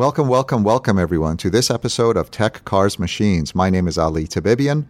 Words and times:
Welcome, 0.00 0.28
welcome, 0.28 0.64
welcome, 0.64 0.98
everyone, 0.98 1.36
to 1.36 1.50
this 1.50 1.70
episode 1.70 2.16
of 2.16 2.30
Tech 2.30 2.64
Cars 2.64 2.98
Machines. 2.98 3.54
My 3.54 3.68
name 3.68 3.86
is 3.86 3.98
Ali 3.98 4.26
Tabibian. 4.26 4.88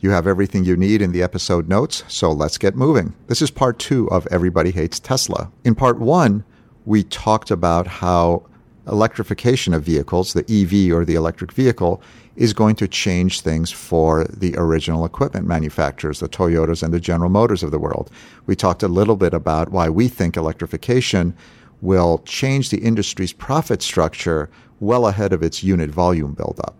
You 0.00 0.10
have 0.10 0.26
everything 0.26 0.62
you 0.62 0.76
need 0.76 1.00
in 1.00 1.12
the 1.12 1.22
episode 1.22 1.70
notes, 1.70 2.04
so 2.06 2.30
let's 2.30 2.58
get 2.58 2.76
moving. 2.76 3.14
This 3.28 3.40
is 3.40 3.50
part 3.50 3.78
two 3.78 4.10
of 4.10 4.26
Everybody 4.26 4.70
Hates 4.70 5.00
Tesla. 5.00 5.50
In 5.64 5.74
part 5.74 5.98
one, 5.98 6.44
we 6.84 7.02
talked 7.02 7.50
about 7.50 7.86
how 7.86 8.44
electrification 8.86 9.72
of 9.72 9.84
vehicles, 9.84 10.34
the 10.34 10.44
EV 10.44 10.94
or 10.94 11.06
the 11.06 11.14
electric 11.14 11.52
vehicle, 11.52 12.02
is 12.36 12.52
going 12.52 12.76
to 12.76 12.86
change 12.86 13.40
things 13.40 13.70
for 13.70 14.24
the 14.24 14.54
original 14.58 15.06
equipment 15.06 15.46
manufacturers, 15.46 16.20
the 16.20 16.28
Toyotas 16.28 16.82
and 16.82 16.92
the 16.92 17.00
General 17.00 17.30
Motors 17.30 17.62
of 17.62 17.70
the 17.70 17.78
world. 17.78 18.10
We 18.44 18.54
talked 18.54 18.82
a 18.82 18.88
little 18.88 19.16
bit 19.16 19.32
about 19.32 19.70
why 19.70 19.88
we 19.88 20.08
think 20.08 20.36
electrification 20.36 21.34
will 21.82 22.22
change 22.24 22.70
the 22.70 22.78
industry's 22.78 23.32
profit 23.34 23.82
structure 23.82 24.48
well 24.80 25.06
ahead 25.06 25.32
of 25.32 25.42
its 25.42 25.62
unit 25.62 25.90
volume 25.90 26.32
buildup. 26.32 26.74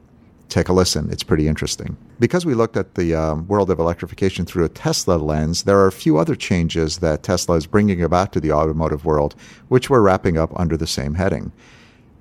Take 0.48 0.68
a 0.68 0.72
listen, 0.72 1.10
it's 1.10 1.22
pretty 1.22 1.48
interesting. 1.48 1.96
Because 2.20 2.44
we 2.44 2.54
looked 2.54 2.76
at 2.76 2.94
the 2.94 3.14
um, 3.14 3.48
world 3.48 3.70
of 3.70 3.78
electrification 3.78 4.44
through 4.44 4.64
a 4.64 4.68
Tesla 4.68 5.14
lens, 5.14 5.62
there 5.62 5.78
are 5.78 5.86
a 5.86 5.92
few 5.92 6.18
other 6.18 6.34
changes 6.34 6.98
that 6.98 7.22
Tesla 7.22 7.56
is 7.56 7.66
bringing 7.66 8.02
about 8.02 8.32
to 8.32 8.40
the 8.40 8.52
automotive 8.52 9.04
world, 9.04 9.34
which 9.68 9.88
we're 9.88 10.02
wrapping 10.02 10.36
up 10.36 10.52
under 10.58 10.76
the 10.76 10.86
same 10.86 11.14
heading. 11.14 11.52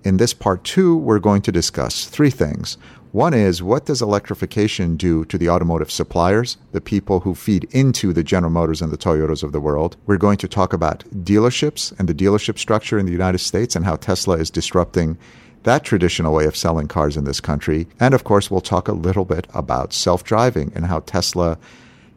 In 0.04 0.18
this 0.18 0.34
part 0.34 0.64
two, 0.64 0.96
we're 0.96 1.20
going 1.20 1.42
to 1.44 1.52
discuss 1.52 2.06
three 2.06 2.32
things. 2.32 2.78
One 3.12 3.34
is 3.34 3.62
what 3.62 3.86
does 3.86 4.02
electrification 4.02 4.96
do 4.96 5.26
to 5.26 5.38
the 5.38 5.50
automotive 5.50 5.92
suppliers, 5.92 6.58
the 6.72 6.80
people 6.80 7.20
who 7.20 7.36
feed 7.36 7.66
into 7.72 8.14
the 8.14 8.24
General 8.24 8.54
Motors 8.54 8.82
and 8.82 8.90
the 8.90 8.98
Toyotas 8.98 9.44
of 9.44 9.52
the 9.52 9.60
world? 9.60 9.98
We're 10.06 10.16
going 10.16 10.38
to 10.38 10.48
talk 10.48 10.72
about 10.72 11.04
dealerships 11.26 11.98
and 12.00 12.08
the 12.08 12.14
dealership 12.14 12.58
structure 12.58 12.98
in 12.98 13.06
the 13.06 13.12
United 13.12 13.40
States 13.40 13.76
and 13.76 13.84
how 13.84 13.98
Tesla 13.98 14.38
is 14.38 14.50
disrupting 14.50 15.18
that 15.64 15.84
traditional 15.84 16.34
way 16.34 16.46
of 16.46 16.56
selling 16.56 16.88
cars 16.88 17.18
in 17.18 17.26
this 17.26 17.42
country. 17.42 17.86
And 18.00 18.14
of 18.14 18.24
course, 18.24 18.50
we'll 18.50 18.62
talk 18.62 18.88
a 18.88 18.94
little 18.94 19.26
bit 19.26 19.46
about 19.54 19.92
self 19.92 20.24
driving 20.24 20.72
and 20.74 20.86
how 20.86 21.02
Tesla 21.02 21.58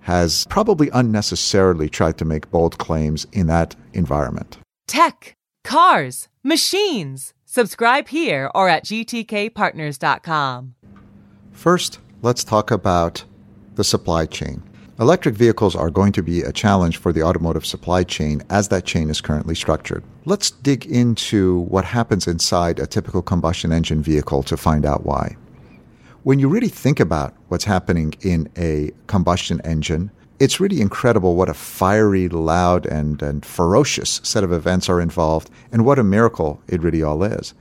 has 0.02 0.46
probably 0.48 0.90
unnecessarily 0.90 1.88
tried 1.88 2.18
to 2.18 2.24
make 2.24 2.52
bold 2.52 2.78
claims 2.78 3.26
in 3.32 3.48
that 3.48 3.74
environment. 3.94 4.58
Tech, 4.86 5.34
cars, 5.64 6.28
machines. 6.44 7.34
Subscribe 7.46 8.08
here 8.08 8.50
or 8.54 8.68
at 8.68 8.84
gtkpartners.com. 8.84 10.74
First, 11.54 11.98
let's 12.20 12.44
talk 12.44 12.70
about 12.70 13.24
the 13.76 13.84
supply 13.84 14.26
chain. 14.26 14.62
Electric 15.00 15.34
vehicles 15.34 15.74
are 15.74 15.88
going 15.88 16.12
to 16.12 16.22
be 16.22 16.42
a 16.42 16.52
challenge 16.52 16.98
for 16.98 17.12
the 17.12 17.22
automotive 17.22 17.64
supply 17.64 18.04
chain 18.04 18.42
as 18.50 18.68
that 18.68 18.84
chain 18.84 19.08
is 19.08 19.20
currently 19.20 19.54
structured. 19.54 20.04
Let's 20.24 20.50
dig 20.50 20.84
into 20.84 21.60
what 21.60 21.84
happens 21.84 22.26
inside 22.26 22.78
a 22.78 22.86
typical 22.86 23.22
combustion 23.22 23.72
engine 23.72 24.02
vehicle 24.02 24.42
to 24.42 24.56
find 24.56 24.84
out 24.84 25.06
why. 25.06 25.36
When 26.24 26.38
you 26.38 26.48
really 26.48 26.68
think 26.68 27.00
about 27.00 27.34
what's 27.48 27.64
happening 27.64 28.14
in 28.20 28.48
a 28.58 28.90
combustion 29.06 29.60
engine, 29.64 30.10
it's 30.40 30.60
really 30.60 30.80
incredible 30.80 31.36
what 31.36 31.48
a 31.48 31.54
fiery, 31.54 32.28
loud, 32.28 32.86
and, 32.86 33.22
and 33.22 33.46
ferocious 33.46 34.20
set 34.22 34.44
of 34.44 34.52
events 34.52 34.88
are 34.88 35.00
involved, 35.00 35.50
and 35.72 35.84
what 35.84 35.98
a 35.98 36.04
miracle 36.04 36.60
it 36.66 36.82
really 36.82 37.02
all 37.02 37.22
is. 37.22 37.54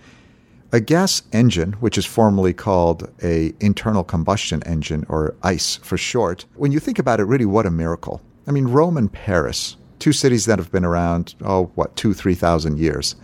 A 0.75 0.79
gas 0.79 1.21
engine, 1.31 1.73
which 1.73 1.99
is 1.99 2.05
formally 2.07 2.52
called 2.52 3.07
a 3.23 3.53
internal 3.59 4.03
combustion 4.03 4.63
engine 4.63 5.05
or 5.07 5.35
ICE 5.43 5.75
for 5.75 5.97
short, 5.97 6.45
when 6.55 6.71
you 6.71 6.79
think 6.79 6.97
about 6.97 7.19
it, 7.19 7.25
really 7.25 7.45
what 7.45 7.67
a 7.67 7.69
miracle. 7.69 8.23
I 8.47 8.52
mean, 8.52 8.66
Rome 8.66 8.97
and 8.97 9.13
Paris, 9.13 9.77
two 9.99 10.11
cities 10.11 10.45
that 10.45 10.57
have 10.57 10.71
been 10.71 10.83
around, 10.83 11.35
oh, 11.45 11.66
what, 11.75 11.95
two, 11.95 12.16
three 12.16 12.33
thousand 12.33 12.79
years. 12.79 13.16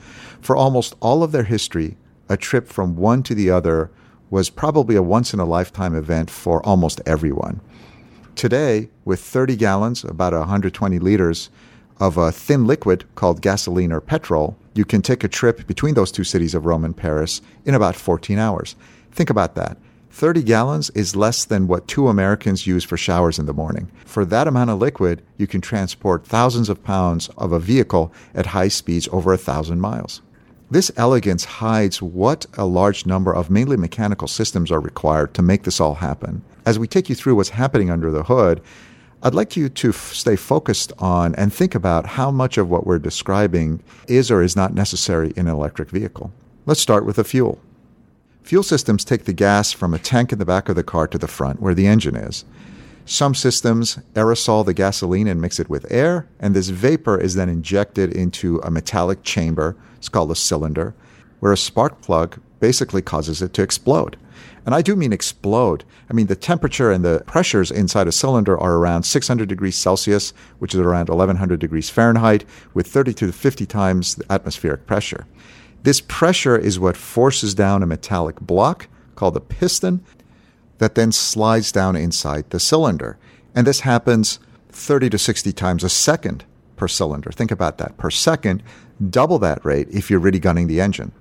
For 0.42 0.56
almost 0.56 0.94
all 1.00 1.24
of 1.24 1.32
their 1.32 1.44
history, 1.44 1.98
a 2.30 2.38
trip 2.38 2.68
from 2.68 2.96
one 2.96 3.24
to 3.24 3.34
the 3.34 3.50
other 3.50 3.90
was 4.30 4.52
probably 4.52 4.96
a 4.96 5.02
once 5.02 5.34
in 5.34 5.40
a 5.40 5.46
lifetime 5.46 5.96
event 5.96 6.30
for 6.30 6.64
almost 6.64 7.02
everyone. 7.08 7.62
Today, 8.36 8.90
with 9.06 9.22
30 9.22 9.56
gallons, 9.56 10.04
about 10.04 10.34
120 10.34 11.00
liters, 11.00 11.50
of 12.00 12.18
a 12.18 12.32
thin 12.32 12.66
liquid 12.66 13.04
called 13.16 13.42
gasoline 13.42 13.92
or 13.92 14.02
petrol, 14.02 14.58
you 14.74 14.86
can 14.86 15.02
take 15.02 15.24
a 15.24 15.28
trip 15.28 15.68
between 15.68 15.96
those 15.96 16.12
two 16.12 16.24
cities 16.24 16.56
of 16.56 16.66
Rome 16.66 16.86
and 16.86 16.96
Paris 16.96 17.42
in 17.66 17.76
about 17.76 17.96
14 17.96 18.38
hours. 18.38 18.76
Think 19.12 19.30
about 19.30 19.56
that. 19.56 19.78
30 20.12 20.44
gallons 20.44 20.90
is 20.92 21.16
less 21.16 21.46
than 21.46 21.68
what 21.68 21.88
two 21.88 22.08
Americans 22.08 22.66
use 22.66 22.84
for 22.84 22.98
showers 22.98 23.38
in 23.38 23.46
the 23.46 23.54
morning. 23.54 23.92
For 24.06 24.26
that 24.26 24.48
amount 24.48 24.70
of 24.70 24.80
liquid, 24.80 25.22
you 25.38 25.48
can 25.48 25.62
transport 25.62 26.26
thousands 26.26 26.68
of 26.68 26.84
pounds 26.84 27.30
of 27.38 27.52
a 27.52 27.60
vehicle 27.60 28.12
at 28.34 28.48
high 28.48 28.70
speeds 28.70 29.08
over 29.12 29.32
a 29.32 29.38
thousand 29.38 29.82
miles. 29.82 30.22
This 30.72 30.92
elegance 30.98 31.46
hides 31.46 32.02
what 32.02 32.46
a 32.56 32.66
large 32.66 33.06
number 33.06 33.34
of 33.34 33.50
mainly 33.50 33.76
mechanical 33.76 34.28
systems 34.28 34.72
are 34.72 34.80
required 34.80 35.34
to 35.34 35.42
make 35.42 35.64
this 35.64 35.80
all 35.80 35.96
happen. 35.96 36.44
As 36.66 36.78
we 36.78 36.88
take 36.88 37.10
you 37.10 37.16
through 37.16 37.36
what's 37.36 37.50
happening 37.50 37.90
under 37.90 38.12
the 38.12 38.24
hood, 38.24 38.62
I'd 39.22 39.36
like 39.36 39.58
you 39.58 39.68
to 39.68 39.90
f- 39.90 40.14
stay 40.14 40.38
focused 40.38 40.94
on 40.98 41.36
and 41.36 41.54
think 41.54 41.76
about 41.76 42.06
how 42.06 42.32
much 42.32 42.58
of 42.58 42.70
what 42.70 42.88
we're 42.88 43.00
describing 43.00 43.84
is 44.08 44.32
or 44.32 44.42
is 44.42 44.56
not 44.56 44.74
necessary 44.74 45.34
in 45.36 45.48
an 45.48 45.54
electric 45.54 45.90
vehicle. 45.90 46.32
Let's 46.66 46.80
start 46.80 47.06
with 47.06 47.18
the 47.18 47.26
fuel. 47.26 47.60
Fuel 48.44 48.64
systems 48.64 49.04
take 49.04 49.26
the 49.26 49.34
gas 49.34 49.74
from 49.74 49.94
a 49.94 50.00
tank 50.00 50.32
in 50.32 50.40
the 50.40 50.46
back 50.46 50.70
of 50.70 50.78
the 50.78 50.84
car 50.84 51.06
to 51.08 51.18
the 51.18 51.28
front 51.28 51.62
where 51.62 51.74
the 51.74 51.86
engine 51.86 52.16
is. 52.16 52.46
Some 53.06 53.36
systems 53.36 53.98
aerosol 54.14 54.66
the 54.66 54.74
gasoline 54.74 55.28
and 55.28 55.42
mix 55.42 55.60
it 55.60 55.70
with 55.70 55.92
air, 55.92 56.26
and 56.40 56.56
this 56.56 56.70
vapor 56.70 57.20
is 57.20 57.36
then 57.36 57.50
injected 57.50 58.14
into 58.14 58.60
a 58.60 58.72
metallic 58.72 59.24
chamber. 59.24 59.76
It's 59.98 60.08
called 60.08 60.32
a 60.32 60.36
cylinder, 60.36 60.96
where 61.42 61.52
a 61.52 61.58
spark 61.58 62.02
plug 62.02 62.40
basically 62.62 63.02
causes 63.02 63.42
it 63.42 63.54
to 63.56 63.64
explode. 63.64 64.16
And 64.70 64.76
I 64.76 64.84
do 64.84 64.96
mean 64.96 65.12
explode. 65.12 65.84
I 66.12 66.14
mean, 66.14 66.28
the 66.28 66.36
temperature 66.36 66.92
and 66.92 67.04
the 67.04 67.24
pressures 67.26 67.72
inside 67.72 68.08
a 68.08 68.12
cylinder 68.12 68.56
are 68.56 68.76
around 68.76 69.02
600 69.02 69.50
degrees 69.50 69.76
Celsius, 69.76 70.32
which 70.60 70.76
is 70.76 70.80
around 70.80 71.10
1100 71.10 71.60
degrees 71.60 71.90
Fahrenheit, 71.90 72.46
with 72.76 72.86
30 72.86 73.16
to 73.16 73.32
50 73.32 73.66
times 73.66 74.14
the 74.14 74.32
atmospheric 74.32 74.86
pressure. 74.86 75.26
This 75.82 76.02
pressure 76.02 76.56
is 76.56 76.80
what 76.80 76.96
forces 76.96 77.56
down 77.56 77.82
a 77.82 77.88
metallic 77.88 78.40
block 78.42 78.88
called 79.16 79.36
a 79.36 79.40
piston 79.40 80.06
that 80.78 80.94
then 80.94 81.12
slides 81.12 81.72
down 81.72 81.96
inside 81.96 82.52
the 82.52 82.60
cylinder. 82.60 83.18
And 83.56 83.66
this 83.66 83.80
happens 83.80 84.40
30 84.72 85.10
to 85.10 85.18
60 85.18 85.52
times 85.52 85.84
a 85.84 85.90
second 85.90 86.46
per 86.76 86.88
cylinder. 86.88 87.32
Think 87.32 87.50
about 87.50 87.80
that. 87.80 87.98
Per 87.98 88.12
second, 88.12 88.62
double 89.10 89.40
that 89.40 89.66
rate 89.66 89.88
if 89.90 90.12
you're 90.12 90.20
really 90.20 90.38
gunning 90.38 90.68
the 90.68 90.80
engine 90.80 91.12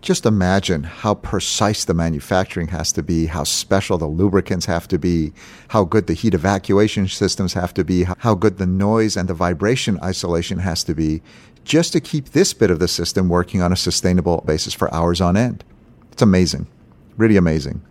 just 0.00 0.26
imagine 0.26 0.84
how 0.84 1.14
precise 1.14 1.84
the 1.84 1.94
manufacturing 1.94 2.68
has 2.68 2.92
to 2.92 3.02
be, 3.02 3.26
how 3.26 3.44
special 3.44 3.98
the 3.98 4.06
lubricants 4.06 4.66
have 4.66 4.86
to 4.88 4.98
be, 4.98 5.32
how 5.68 5.84
good 5.84 6.06
the 6.06 6.14
heat 6.14 6.34
evacuation 6.34 7.08
systems 7.08 7.54
have 7.54 7.74
to 7.74 7.84
be, 7.84 8.04
how 8.18 8.34
good 8.34 8.58
the 8.58 8.66
noise 8.66 9.16
and 9.16 9.28
the 9.28 9.34
vibration 9.34 9.98
isolation 10.02 10.58
has 10.58 10.84
to 10.84 10.94
be, 10.94 11.20
just 11.64 11.92
to 11.92 12.00
keep 12.00 12.30
this 12.30 12.54
bit 12.54 12.70
of 12.70 12.78
the 12.78 12.88
system 12.88 13.28
working 13.28 13.60
on 13.60 13.72
a 13.72 13.76
sustainable 13.76 14.42
basis 14.46 14.72
for 14.72 14.92
hours 14.94 15.20
on 15.20 15.36
end. 15.36 15.64
It's 16.12 16.22
amazing, 16.22 16.66
really 17.16 17.36
amazing. 17.36 17.82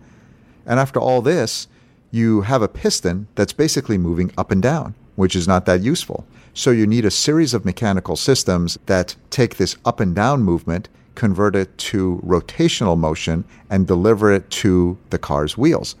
And 0.66 0.80
after 0.80 0.98
all 0.98 1.22
this, 1.22 1.68
you 2.10 2.40
have 2.42 2.62
a 2.62 2.68
piston 2.68 3.28
that's 3.34 3.52
basically 3.52 3.98
moving 3.98 4.32
up 4.38 4.50
and 4.50 4.62
down, 4.62 4.94
which 5.16 5.36
is 5.36 5.46
not 5.46 5.66
that 5.66 5.82
useful. 5.82 6.26
So 6.54 6.70
you 6.70 6.86
need 6.86 7.04
a 7.04 7.10
series 7.10 7.52
of 7.52 7.66
mechanical 7.66 8.16
systems 8.16 8.78
that 8.86 9.14
take 9.30 9.56
this 9.56 9.76
up 9.84 10.00
and 10.00 10.14
down 10.14 10.42
movement 10.42 10.88
convert 11.18 11.56
it 11.56 11.76
to 11.76 12.22
rotational 12.24 12.96
motion 12.96 13.44
and 13.68 13.88
deliver 13.88 14.32
it 14.32 14.48
to 14.50 14.96
the 15.10 15.18
car's 15.18 15.58
wheels. 15.58 15.96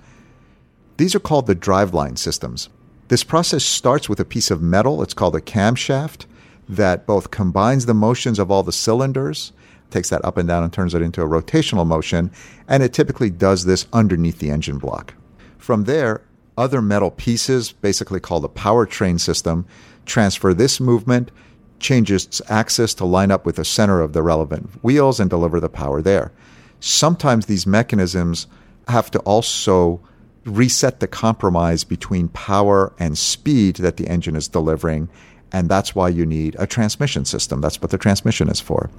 These 0.96 1.14
are 1.14 1.20
called 1.20 1.48
the 1.48 1.56
driveline 1.56 2.16
systems. 2.16 2.68
This 3.08 3.24
process 3.24 3.64
starts 3.64 4.08
with 4.08 4.20
a 4.20 4.24
piece 4.24 4.50
of 4.50 4.62
metal, 4.62 5.02
it's 5.02 5.14
called 5.14 5.34
a 5.34 5.40
camshaft, 5.40 6.26
that 6.68 7.04
both 7.04 7.32
combines 7.32 7.86
the 7.86 7.94
motions 7.94 8.38
of 8.38 8.50
all 8.50 8.62
the 8.62 8.72
cylinders, 8.72 9.52
takes 9.90 10.10
that 10.10 10.24
up 10.24 10.36
and 10.36 10.46
down 10.46 10.62
and 10.62 10.72
turns 10.72 10.94
it 10.94 11.02
into 11.02 11.22
a 11.22 11.26
rotational 11.26 11.86
motion, 11.86 12.30
and 12.68 12.82
it 12.82 12.92
typically 12.92 13.30
does 13.30 13.64
this 13.64 13.86
underneath 13.92 14.38
the 14.38 14.50
engine 14.50 14.78
block. 14.78 15.14
From 15.56 15.84
there, 15.84 16.20
other 16.56 16.80
metal 16.80 17.10
pieces, 17.10 17.72
basically 17.72 18.20
called 18.20 18.44
a 18.44 18.48
powertrain 18.48 19.18
system, 19.18 19.66
transfer 20.06 20.54
this 20.54 20.78
movement 20.78 21.32
change 21.80 22.10
its 22.10 22.42
axis 22.48 22.94
to 22.94 23.04
line 23.04 23.30
up 23.30 23.46
with 23.46 23.56
the 23.56 23.64
center 23.64 24.00
of 24.00 24.12
the 24.12 24.22
relevant 24.22 24.70
wheels 24.82 25.20
and 25.20 25.30
deliver 25.30 25.60
the 25.60 25.68
power 25.68 26.02
there. 26.02 26.32
Sometimes 26.80 27.46
these 27.46 27.66
mechanisms 27.66 28.46
have 28.88 29.10
to 29.10 29.18
also 29.20 30.00
reset 30.44 31.00
the 31.00 31.06
compromise 31.06 31.84
between 31.84 32.28
power 32.28 32.92
and 32.98 33.18
speed 33.18 33.76
that 33.76 33.96
the 33.96 34.08
engine 34.08 34.36
is 34.36 34.48
delivering, 34.48 35.08
and 35.52 35.68
that's 35.68 35.94
why 35.94 36.08
you 36.08 36.24
need 36.24 36.56
a 36.58 36.66
transmission 36.66 37.24
system. 37.24 37.60
That's 37.60 37.80
what 37.80 37.90
the 37.90 37.98
transmission 37.98 38.48
is 38.48 38.60
for. 38.60 38.90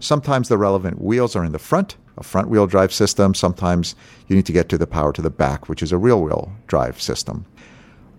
Sometimes 0.00 0.48
the 0.48 0.58
relevant 0.58 1.00
wheels 1.00 1.34
are 1.34 1.44
in 1.44 1.52
the 1.52 1.58
front, 1.58 1.96
a 2.18 2.22
front 2.22 2.48
wheel 2.48 2.66
drive 2.66 2.92
system. 2.92 3.34
Sometimes 3.34 3.94
you 4.28 4.36
need 4.36 4.46
to 4.46 4.52
get 4.52 4.68
to 4.68 4.78
the 4.78 4.86
power 4.86 5.12
to 5.12 5.22
the 5.22 5.30
back, 5.30 5.68
which 5.68 5.82
is 5.82 5.92
a 5.92 5.98
rear 5.98 6.16
wheel 6.16 6.52
drive 6.66 7.00
system. 7.00 7.46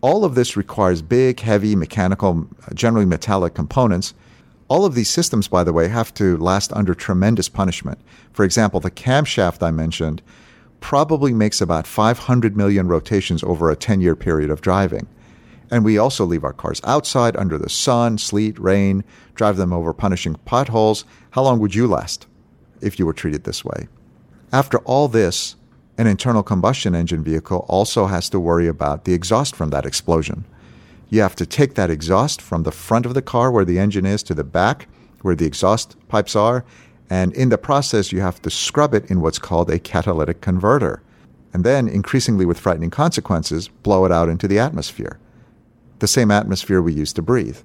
All 0.02 0.24
of 0.26 0.36
this 0.36 0.56
requires 0.56 1.02
big, 1.02 1.40
heavy, 1.40 1.76
mechanical, 1.76 2.48
generally 2.74 3.06
metallic 3.06 3.54
components. 3.54 4.14
All 4.68 4.86
of 4.86 4.96
these 4.96 5.10
systems, 5.10 5.48
by 5.48 5.64
the 5.64 5.74
way, 5.74 5.88
have 5.88 6.14
to 6.16 6.38
last 6.38 6.74
under 6.74 6.94
tremendous 6.94 7.50
punishment. 7.50 8.00
For 8.34 8.44
example, 8.44 8.80
the 8.80 8.92
camshaft 8.92 9.62
I 9.62 9.72
mentioned 9.72 10.22
probably 10.80 11.34
makes 11.34 11.62
about 11.62 11.88
500 11.88 12.56
million 12.56 12.88
rotations 12.88 13.44
over 13.44 13.70
a 13.70 13.76
10 13.76 14.02
year 14.02 14.16
period 14.16 14.50
of 14.50 14.62
driving. 14.62 15.08
And 15.72 15.84
we 15.84 15.98
also 15.98 16.26
leave 16.26 16.44
our 16.44 16.54
cars 16.54 16.82
outside 16.84 17.36
under 17.36 17.58
the 17.58 17.70
sun, 17.70 18.18
sleet, 18.18 18.60
rain, 18.60 19.04
drive 19.34 19.58
them 19.58 19.74
over 19.74 19.94
punishing 19.94 20.36
potholes. 20.46 21.06
How 21.32 21.44
long 21.44 21.60
would 21.60 21.74
you 21.74 21.88
last 21.88 22.28
if 22.82 23.00
you 23.00 23.06
were 23.06 23.14
treated 23.14 23.44
this 23.44 23.66
way? 23.66 23.88
After 24.52 24.78
all 24.80 25.08
this, 25.08 25.56
an 25.98 26.08
internal 26.08 26.44
combustion 26.44 26.94
engine 26.94 27.24
vehicle 27.24 27.66
also 27.70 28.08
has 28.08 28.30
to 28.30 28.40
worry 28.40 28.68
about 28.68 29.06
the 29.06 29.14
exhaust 29.14 29.56
from 29.56 29.70
that 29.70 29.86
explosion. 29.86 30.46
You 31.10 31.22
have 31.22 31.36
to 31.36 31.46
take 31.46 31.76
that 31.76 31.90
exhaust 31.90 32.42
from 32.42 32.64
the 32.64 32.72
front 32.72 33.06
of 33.06 33.14
the 33.14 33.22
car 33.22 33.52
where 33.52 33.66
the 33.66 33.80
engine 33.80 34.06
is 34.06 34.24
to 34.24 34.34
the 34.34 34.44
back 34.44 34.88
where 35.26 35.36
the 35.36 35.46
exhaust 35.46 35.96
pipes 36.08 36.36
are, 36.36 36.64
and 37.10 37.34
in 37.34 37.50
the 37.50 37.58
process, 37.58 38.12
you 38.12 38.22
have 38.22 38.40
to 38.44 38.50
scrub 38.52 38.94
it 38.94 39.10
in 39.10 39.22
what's 39.22 39.40
called 39.40 39.72
a 39.72 39.80
catalytic 39.80 40.40
converter. 40.40 41.02
And 41.52 41.64
then, 41.64 41.88
increasingly 41.88 42.46
with 42.46 42.60
frightening 42.60 42.92
consequences, 42.92 43.68
blow 43.68 44.06
it 44.06 44.12
out 44.12 44.30
into 44.30 44.48
the 44.48 44.60
atmosphere 44.60 45.20
the 46.00 46.08
same 46.08 46.30
atmosphere 46.30 46.82
we 46.82 46.94
use 46.94 47.14
to 47.14 47.22
breathe. 47.22 47.58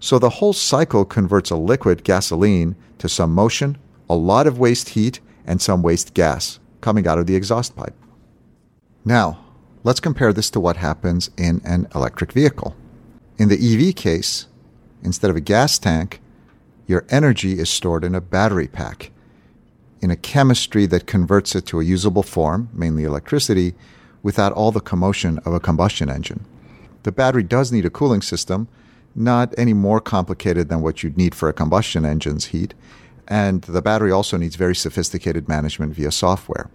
So 0.00 0.18
the 0.18 0.30
whole 0.30 0.54
cycle 0.54 1.04
converts 1.04 1.50
a 1.50 1.56
liquid, 1.56 2.04
gasoline, 2.04 2.74
to 2.98 3.08
some 3.08 3.34
motion, 3.34 3.76
a 4.08 4.16
lot 4.16 4.46
of 4.46 4.58
waste 4.58 4.90
heat, 4.90 5.20
and 5.44 5.60
some 5.60 5.82
waste 5.82 6.14
gas 6.14 6.58
coming 6.80 7.06
out 7.06 7.18
of 7.18 7.26
the 7.26 7.34
exhaust 7.34 7.76
pipe. 7.76 7.94
Now, 9.04 9.44
let's 9.84 10.00
compare 10.00 10.32
this 10.32 10.50
to 10.50 10.60
what 10.60 10.76
happens 10.76 11.30
in 11.36 11.60
an 11.64 11.88
electric 11.94 12.32
vehicle. 12.32 12.76
In 13.38 13.48
the 13.48 13.88
EV 13.88 13.94
case, 13.94 14.46
instead 15.02 15.30
of 15.30 15.36
a 15.36 15.40
gas 15.40 15.78
tank, 15.78 16.20
your 16.86 17.06
energy 17.08 17.58
is 17.58 17.70
stored 17.70 18.04
in 18.04 18.14
a 18.14 18.20
battery 18.20 18.68
pack, 18.68 19.10
in 20.00 20.10
a 20.10 20.16
chemistry 20.16 20.86
that 20.86 21.06
converts 21.06 21.54
it 21.54 21.66
to 21.66 21.80
a 21.80 21.84
usable 21.84 22.22
form, 22.22 22.68
mainly 22.72 23.04
electricity, 23.04 23.74
without 24.22 24.52
all 24.52 24.72
the 24.72 24.80
commotion 24.80 25.38
of 25.44 25.54
a 25.54 25.60
combustion 25.60 26.10
engine. 26.10 26.44
The 27.04 27.12
battery 27.12 27.42
does 27.42 27.72
need 27.72 27.86
a 27.86 27.90
cooling 27.90 28.22
system, 28.22 28.68
not 29.14 29.54
any 29.56 29.72
more 29.72 30.00
complicated 30.00 30.68
than 30.68 30.82
what 30.82 31.02
you'd 31.02 31.16
need 31.16 31.34
for 31.34 31.48
a 31.48 31.54
combustion 31.54 32.04
engine's 32.04 32.46
heat. 32.46 32.74
And 33.30 33.62
the 33.62 33.80
battery 33.80 34.10
also 34.10 34.36
needs 34.36 34.56
very 34.56 34.74
sophisticated 34.74 35.48
management 35.48 35.94
via 35.94 36.10
software. 36.10 36.68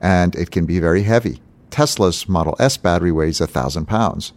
And 0.00 0.36
it 0.36 0.52
can 0.52 0.64
be 0.64 0.78
very 0.78 1.02
heavy. 1.02 1.42
Tesla's 1.70 2.28
Model 2.28 2.56
S 2.60 2.76
battery 2.76 3.10
weighs 3.10 3.40
1,000 3.40 3.86
pounds. 3.86 4.32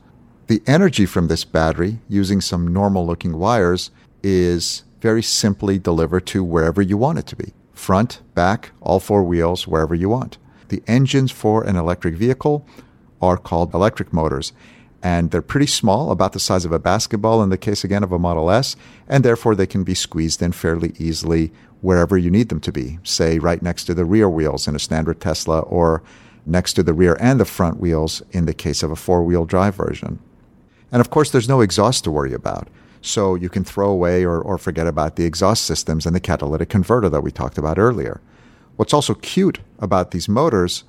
The 0.48 0.64
energy 0.66 1.06
from 1.06 1.28
this 1.28 1.46
battery, 1.46 2.00
using 2.10 2.42
some 2.42 2.74
normal 2.74 3.06
looking 3.06 3.38
wires, 3.38 3.92
is 4.24 4.84
very 5.00 5.22
simply 5.22 5.78
delivered 5.78 6.26
to 6.26 6.44
wherever 6.44 6.82
you 6.82 6.98
want 6.98 7.20
it 7.20 7.28
to 7.28 7.36
be 7.36 7.54
front, 7.74 8.22
back, 8.34 8.72
all 8.82 9.00
four 9.00 9.24
wheels, 9.24 9.66
wherever 9.66 9.96
you 9.96 10.10
want. 10.10 10.38
The 10.68 10.84
engines 10.86 11.32
for 11.32 11.64
an 11.64 11.78
electric 11.78 12.16
vehicle 12.16 12.66
are 13.22 13.38
called 13.38 13.74
electric 13.74 14.12
motors 14.12 14.52
and 15.02 15.32
they're 15.32 15.42
pretty 15.42 15.68
small, 15.68 16.12
about 16.12 16.34
the 16.34 16.40
size 16.40 16.66
of 16.66 16.72
a 16.72 16.80
basketball 16.80 17.42
in 17.42 17.50
the 17.50 17.58
case 17.58 17.84
again 17.84 18.04
of 18.04 18.12
a 18.12 18.20
Model 18.20 18.52
S, 18.52 18.76
and 19.08 19.24
therefore 19.24 19.56
they 19.56 19.68
can 19.68 19.84
be 19.84 19.94
squeezed 19.94 20.42
in 20.42 20.52
fairly 20.52 20.94
easily 21.00 21.52
wherever 21.82 22.18
you 22.18 22.30
need 22.30 22.50
them 22.50 22.60
to 22.60 22.72
be, 22.72 23.00
say 23.04 23.40
right 23.40 23.62
next 23.62 23.86
to 23.86 23.94
the 23.94 24.06
rear 24.06 24.30
wheels 24.30 24.68
in 24.68 24.76
a 24.76 24.80
standard 24.80 25.22
Tesla 25.22 25.60
or 25.62 26.04
next 26.46 26.74
to 26.74 26.84
the 26.84 26.94
rear 26.94 27.16
and 27.20 27.40
the 27.40 27.46
front 27.46 27.80
wheels 27.80 28.22
in 28.32 28.46
the 28.46 28.54
case 28.54 28.84
of 28.84 28.92
a 28.92 28.96
four 28.96 29.24
wheel 29.24 29.46
drive 29.46 29.76
version. 29.76 30.20
And 30.92 31.00
of 31.00 31.10
course, 31.10 31.32
there's 31.32 31.50
no 31.50 31.62
exhaust 31.62 32.04
to 32.04 32.12
worry 32.12 32.34
about. 32.34 32.68
So 33.02 33.36
you 33.36 33.50
can 33.50 33.64
throw 33.64 33.90
away 33.90 34.26
or, 34.26 34.42
or 34.42 34.58
forget 34.58 34.88
about 34.88 35.16
the 35.16 35.26
exhaust 35.26 35.64
systems 35.64 36.06
and 36.06 36.16
the 36.16 36.20
catalytic 36.20 36.68
converter 36.68 37.08
that 37.10 37.22
we 37.22 37.32
talked 37.32 37.58
about 37.58 37.80
earlier. 37.80 38.20
What's 38.76 38.94
also 38.94 39.14
cute 39.14 39.60
about 39.80 40.12
these 40.12 40.28
motors 40.28 40.84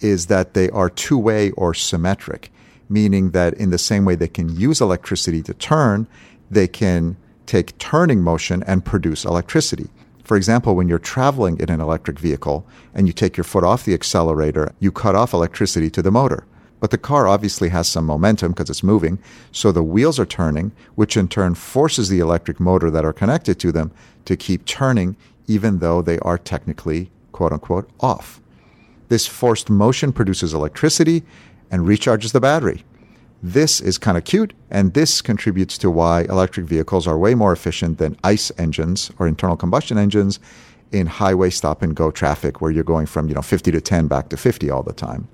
is 0.00 0.26
that 0.26 0.54
they 0.54 0.70
are 0.70 0.88
two 0.88 1.18
way 1.18 1.50
or 1.52 1.74
symmetric 1.74 2.50
meaning 2.92 3.30
that 3.30 3.54
in 3.54 3.70
the 3.70 3.78
same 3.78 4.04
way 4.04 4.14
they 4.14 4.28
can 4.28 4.54
use 4.54 4.80
electricity 4.80 5.42
to 5.42 5.54
turn, 5.54 6.06
they 6.50 6.68
can 6.68 7.16
take 7.46 7.76
turning 7.78 8.22
motion 8.22 8.62
and 8.66 8.84
produce 8.84 9.24
electricity. 9.24 9.88
For 10.24 10.36
example, 10.36 10.76
when 10.76 10.88
you're 10.88 10.98
traveling 10.98 11.58
in 11.58 11.70
an 11.70 11.80
electric 11.80 12.18
vehicle 12.18 12.66
and 12.94 13.06
you 13.06 13.12
take 13.12 13.36
your 13.36 13.44
foot 13.44 13.64
off 13.64 13.84
the 13.84 13.94
accelerator, 13.94 14.72
you 14.78 14.92
cut 14.92 15.14
off 15.14 15.32
electricity 15.32 15.90
to 15.90 16.02
the 16.02 16.10
motor. 16.10 16.44
But 16.78 16.90
the 16.90 16.98
car 16.98 17.28
obviously 17.28 17.68
has 17.68 17.88
some 17.88 18.06
momentum 18.06 18.52
because 18.52 18.68
it's 18.68 18.82
moving, 18.82 19.18
so 19.52 19.70
the 19.70 19.82
wheels 19.82 20.18
are 20.18 20.26
turning, 20.26 20.72
which 20.94 21.16
in 21.16 21.28
turn 21.28 21.54
forces 21.54 22.08
the 22.08 22.18
electric 22.20 22.58
motor 22.58 22.90
that 22.90 23.04
are 23.04 23.12
connected 23.12 23.58
to 23.60 23.72
them 23.72 23.92
to 24.24 24.36
keep 24.36 24.64
turning 24.64 25.16
even 25.46 25.78
though 25.78 26.02
they 26.02 26.18
are 26.20 26.38
technically 26.38 27.10
quote 27.32 27.52
unquote 27.52 27.88
off. 28.00 28.40
This 29.08 29.26
forced 29.26 29.68
motion 29.68 30.12
produces 30.12 30.54
electricity, 30.54 31.22
and 31.72 31.86
recharges 31.86 32.32
the 32.32 32.40
battery. 32.40 32.84
This 33.42 33.80
is 33.80 33.98
kind 33.98 34.16
of 34.16 34.22
cute, 34.22 34.52
and 34.70 34.94
this 34.94 35.20
contributes 35.20 35.76
to 35.78 35.90
why 35.90 36.22
electric 36.22 36.66
vehicles 36.66 37.08
are 37.08 37.18
way 37.18 37.34
more 37.34 37.52
efficient 37.52 37.98
than 37.98 38.16
ICE 38.22 38.52
engines 38.56 39.10
or 39.18 39.26
internal 39.26 39.56
combustion 39.56 39.98
engines 39.98 40.38
in 40.92 41.08
highway 41.08 41.50
stop 41.50 41.82
and 41.82 41.96
go 41.96 42.12
traffic 42.12 42.60
where 42.60 42.70
you're 42.70 42.84
going 42.84 43.06
from, 43.06 43.28
you 43.28 43.34
know, 43.34 43.42
50 43.42 43.72
to 43.72 43.80
10 43.80 44.06
back 44.06 44.28
to 44.28 44.36
50 44.36 44.70
all 44.70 44.84
the 44.84 44.92
time. 44.92 45.26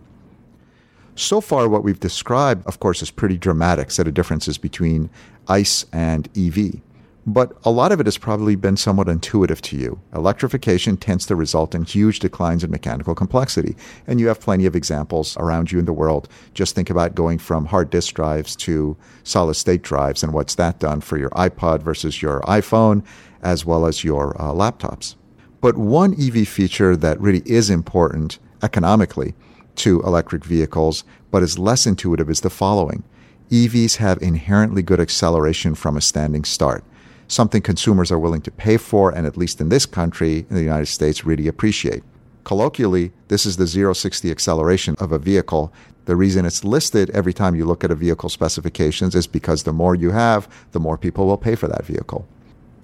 So 1.17 1.43
far, 1.43 1.69
what 1.69 1.85
we've 1.85 2.01
described, 2.01 2.67
of 2.67 2.81
course, 2.81 3.03
is 3.03 3.11
pretty 3.11 3.37
dramatic 3.37 3.91
set 3.91 4.07
of 4.07 4.15
differences 4.15 4.57
between 4.57 5.11
ICE 5.49 5.85
and 5.93 6.29
EV 6.35 6.81
but 7.29 7.53
a 7.63 7.71
lot 7.71 7.93
of 7.93 8.01
it 8.01 8.07
has 8.07 8.17
probably 8.17 8.57
been 8.57 8.77
somewhat 8.77 9.07
intuitive 9.07 9.61
to 9.61 9.77
you. 9.77 10.01
Electrification 10.15 10.97
tends 10.97 11.27
to 11.27 11.37
result 11.37 11.75
in 11.75 11.85
huge 11.85 12.21
declines 12.21 12.65
in 12.65 12.71
mechanical 12.71 13.15
complexity, 13.15 13.77
and 14.07 14.19
you 14.19 14.29
have 14.29 14.41
plenty 14.41 14.65
of 14.65 14.75
examples 14.75 15.37
around 15.37 15.71
you 15.71 15.79
in 15.79 15.85
the 15.85 15.93
world. 15.93 16.27
Just 16.55 16.75
think 16.75 16.89
about 16.89 17.15
going 17.15 17.39
from 17.39 17.67
hard 17.67 17.91
disk 17.91 18.15
drives 18.15 18.57
to 18.57 18.97
solid 19.25 19.55
state 19.55 19.83
drives 19.83 20.23
and 20.23 20.33
what's 20.33 20.55
that 20.55 20.79
done 20.79 21.03
for 21.03 21.19
your 21.19 21.29
iPod 21.31 21.83
versus 21.83 22.23
your 22.23 22.41
iPhone, 22.43 23.05
as 23.43 23.63
well 23.63 23.85
as 23.85 24.03
your 24.03 24.35
uh, 24.41 24.51
laptops. 24.53 25.15
But 25.61 25.77
one 25.77 26.15
EV 26.19 26.49
feature 26.49 26.97
that 26.97 27.21
really 27.21 27.43
is 27.45 27.69
important 27.69 28.39
economically 28.63 29.35
to 29.77 30.01
electric 30.01 30.47
vehicles, 30.47 31.05
but 31.31 31.43
is 31.43 31.59
less 31.59 31.87
intuitive, 31.87 32.31
is 32.31 32.41
the 32.41 32.49
following. 32.49 33.05
EVs 33.51 33.97
have 33.97 34.23
inherently 34.23 34.83
good 34.83 34.99
acceleration 34.99 35.75
from 35.75 35.95
a 35.95 36.01
standing 36.01 36.45
start 36.45 36.85
something 37.29 37.63
consumers 37.63 38.11
are 38.11 38.19
willing 38.19 38.41
to 38.43 38.51
pay 38.51 38.77
for, 38.77 39.11
and 39.11 39.27
at 39.27 39.37
least 39.37 39.61
in 39.61 39.69
this 39.69 39.87
country, 39.87 40.47
in 40.51 40.57
the 40.57 40.63
United 40.63 40.87
States, 40.87 41.25
really 41.25 41.47
appreciate. 41.47 42.03
Colloquially, 42.45 43.13
this 43.29 43.45
is 43.45 43.59
the 43.59 43.65
0-60 43.65 44.31
acceleration 44.31 44.97
of 44.99 45.13
a 45.13 45.19
vehicle. 45.19 45.73
The 46.07 46.17
reason 46.17 46.47
it's 46.47 46.65
listed 46.65 47.11
every 47.11 47.35
time 47.35 47.55
you 47.55 47.67
look 47.67 47.85
at 47.85 47.91
a 47.91 47.95
vehicle 47.95 48.31
specifications 48.31 49.15
is 49.15 49.27
because 49.27 49.63
the 49.63 49.73
more 49.73 49.95
you 49.95 50.11
have, 50.11 50.49
the 50.73 50.81
more 50.81 50.97
people 50.97 51.27
will 51.27 51.37
pay 51.37 51.55
for 51.55 51.69
that 51.69 51.85
vehicle. 51.85 52.27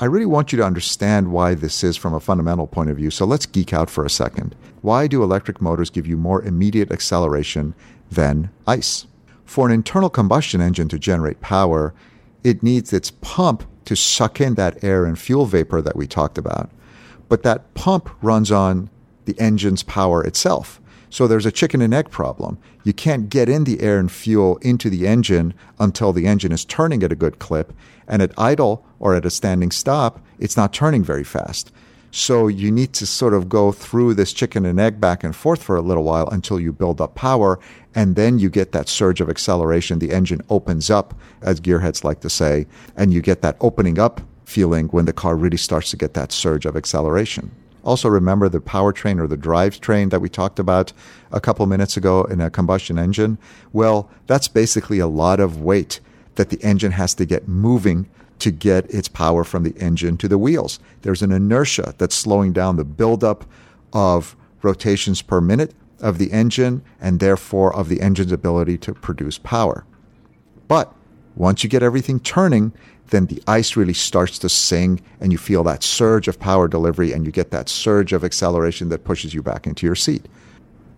I 0.01 0.07
really 0.07 0.27
want 0.27 0.53
you 0.53 0.59
to 0.59 0.67
understand 0.67 1.33
why 1.33 1.55
this 1.55 1.83
is 1.83 1.97
from 1.97 2.13
a 2.13 2.21
fundamental 2.21 2.67
point 2.67 2.91
of 2.91 2.97
view, 2.97 3.11
so 3.11 3.25
let's 3.25 3.47
geek 3.47 3.73
out 3.73 3.89
for 3.89 4.05
a 4.05 4.11
second. 4.11 4.55
Why 4.83 5.07
do 5.07 5.23
electric 5.23 5.63
motors 5.63 5.89
give 5.89 6.07
you 6.07 6.19
more 6.19 6.43
immediate 6.43 6.93
acceleration 6.93 7.75
than 8.11 8.51
ICE? 8.67 9.07
For 9.47 9.67
an 9.67 9.73
internal 9.73 10.11
combustion 10.11 10.61
engine 10.61 10.89
to 10.89 10.99
generate 10.99 11.41
power, 11.41 11.95
it 12.43 12.63
needs 12.63 12.93
its 12.93 13.13
pump 13.13 13.65
to 13.85 13.97
suck 13.97 14.41
in 14.41 14.55
that 14.55 14.83
air 14.83 15.05
and 15.05 15.19
fuel 15.19 15.47
vapor 15.47 15.83
that 15.83 15.97
we 15.97 16.07
talked 16.07 16.39
about. 16.39 16.71
But 17.29 17.43
that 17.43 17.75
pump 17.75 18.11
runs 18.23 18.51
on 18.51 18.91
the 19.25 19.39
engine's 19.41 19.83
power 19.83 20.23
itself. 20.23 20.81
So 21.11 21.29
there's 21.29 21.47
a 21.47 21.53
chicken 21.53 21.81
and 21.81 21.95
egg 21.95 22.11
problem. 22.11 22.59
You 22.83 22.93
can't 22.93 23.29
get 23.29 23.49
in 23.49 23.65
the 23.65 23.81
air 23.81 23.99
and 23.99 24.11
fuel 24.11 24.57
into 24.59 24.91
the 24.91 25.07
engine 25.07 25.55
until 25.79 26.13
the 26.13 26.27
engine 26.27 26.51
is 26.51 26.65
turning 26.65 27.03
at 27.03 27.13
a 27.13 27.17
good 27.17 27.39
clip. 27.39 27.73
And 28.09 28.21
at 28.21 28.37
idle 28.37 28.85
or 28.99 29.15
at 29.15 29.25
a 29.25 29.31
standing 29.31 29.71
stop, 29.71 30.21
it's 30.39 30.57
not 30.57 30.73
turning 30.73 31.05
very 31.05 31.25
fast. 31.25 31.73
So 32.17 32.47
you 32.47 32.71
need 32.71 32.93
to 32.93 33.07
sort 33.07 33.35
of 33.35 33.49
go 33.49 33.73
through 33.73 34.15
this 34.15 34.33
chicken 34.33 34.65
and 34.65 34.79
egg 34.79 35.01
back 35.01 35.25
and 35.25 35.35
forth 35.35 35.61
for 35.61 35.75
a 35.75 35.83
little 35.83 36.05
while 36.05 36.29
until 36.29 36.61
you 36.61 36.73
build 36.73 37.01
up 37.01 37.17
power. 37.17 37.59
And 37.93 38.15
then 38.15 38.39
you 38.39 38.49
get 38.51 38.71
that 38.71 38.89
surge 38.89 39.21
of 39.21 39.29
acceleration. 39.29 39.99
The 39.99 40.13
engine 40.13 40.41
opens 40.49 40.91
up, 40.91 41.19
as 41.43 41.61
gearheads 41.61 42.05
like 42.05 42.21
to 42.21 42.31
say, 42.31 42.69
and 42.97 43.13
you 43.13 43.21
get 43.21 43.43
that 43.43 43.57
opening 43.61 43.99
up 43.99 44.21
feeling 44.45 44.87
when 44.89 45.07
the 45.07 45.13
car 45.13 45.35
really 45.35 45.57
starts 45.57 45.91
to 45.91 45.97
get 45.97 46.15
that 46.15 46.31
surge 46.31 46.67
of 46.67 46.77
acceleration. 46.77 47.51
Also, 47.83 48.09
remember 48.09 48.49
the 48.49 48.61
powertrain 48.61 49.19
or 49.19 49.27
the 49.27 49.37
drivetrain 49.37 50.11
that 50.11 50.21
we 50.21 50.29
talked 50.29 50.61
about 50.61 50.93
a 51.33 51.41
couple 51.41 51.67
minutes 51.67 51.97
ago 51.97 52.23
in 52.27 52.41
a 52.41 52.49
combustion 52.49 52.97
engine? 52.97 53.39
Well, 53.73 54.09
that's 54.29 54.47
basically 54.47 55.01
a 55.01 55.09
lot 55.09 55.41
of 55.41 55.63
weight 55.63 55.99
that 56.37 56.51
the 56.51 56.63
engine 56.63 56.93
has 56.93 57.13
to 57.17 57.27
get 57.27 57.49
moving 57.49 58.09
to 58.39 58.51
get 58.51 58.91
its 58.93 59.09
power 59.09 59.45
from 59.45 59.63
the 59.63 59.75
engine 59.79 60.17
to 60.19 60.29
the 60.29 60.39
wheels. 60.39 60.79
There's 61.03 61.23
an 61.23 61.33
inertia 61.33 61.95
that's 61.99 62.15
slowing 62.15 62.53
down 62.53 62.77
the 62.77 62.85
buildup 62.85 63.45
of 63.93 64.37
rotations 64.63 65.23
per 65.23 65.41
minute 65.41 65.75
of 66.01 66.19
the 66.19 66.33
engine 66.33 66.83
and 67.01 67.21
therefore 67.21 67.75
of 67.75 67.89
the 67.89 68.01
engine's 68.01 68.33
ability 68.33 68.79
to 68.79 68.95
produce 68.95 69.39
power. 69.39 69.85
But 70.69 70.93
Once 71.37 71.65
you 71.65 71.71
get 71.71 71.83
everything 71.83 72.21
turning, 72.21 72.73
then 73.11 73.27
the 73.27 73.43
ice 73.47 73.77
really 73.77 73.93
starts 73.93 74.39
to 74.39 74.49
sing 74.49 75.01
and 75.21 75.33
you 75.33 75.39
feel 75.39 75.63
that 75.65 75.83
surge 75.83 76.29
of 76.29 76.39
power 76.39 76.69
delivery 76.69 77.13
and 77.13 77.27
you 77.27 77.33
get 77.33 77.51
that 77.51 77.69
surge 77.69 78.13
of 78.13 78.25
acceleration 78.25 78.89
that 78.89 79.05
pushes 79.05 79.35
you 79.35 79.43
back 79.43 79.67
into 79.67 79.85
your 79.85 79.97
seat. 79.97 80.27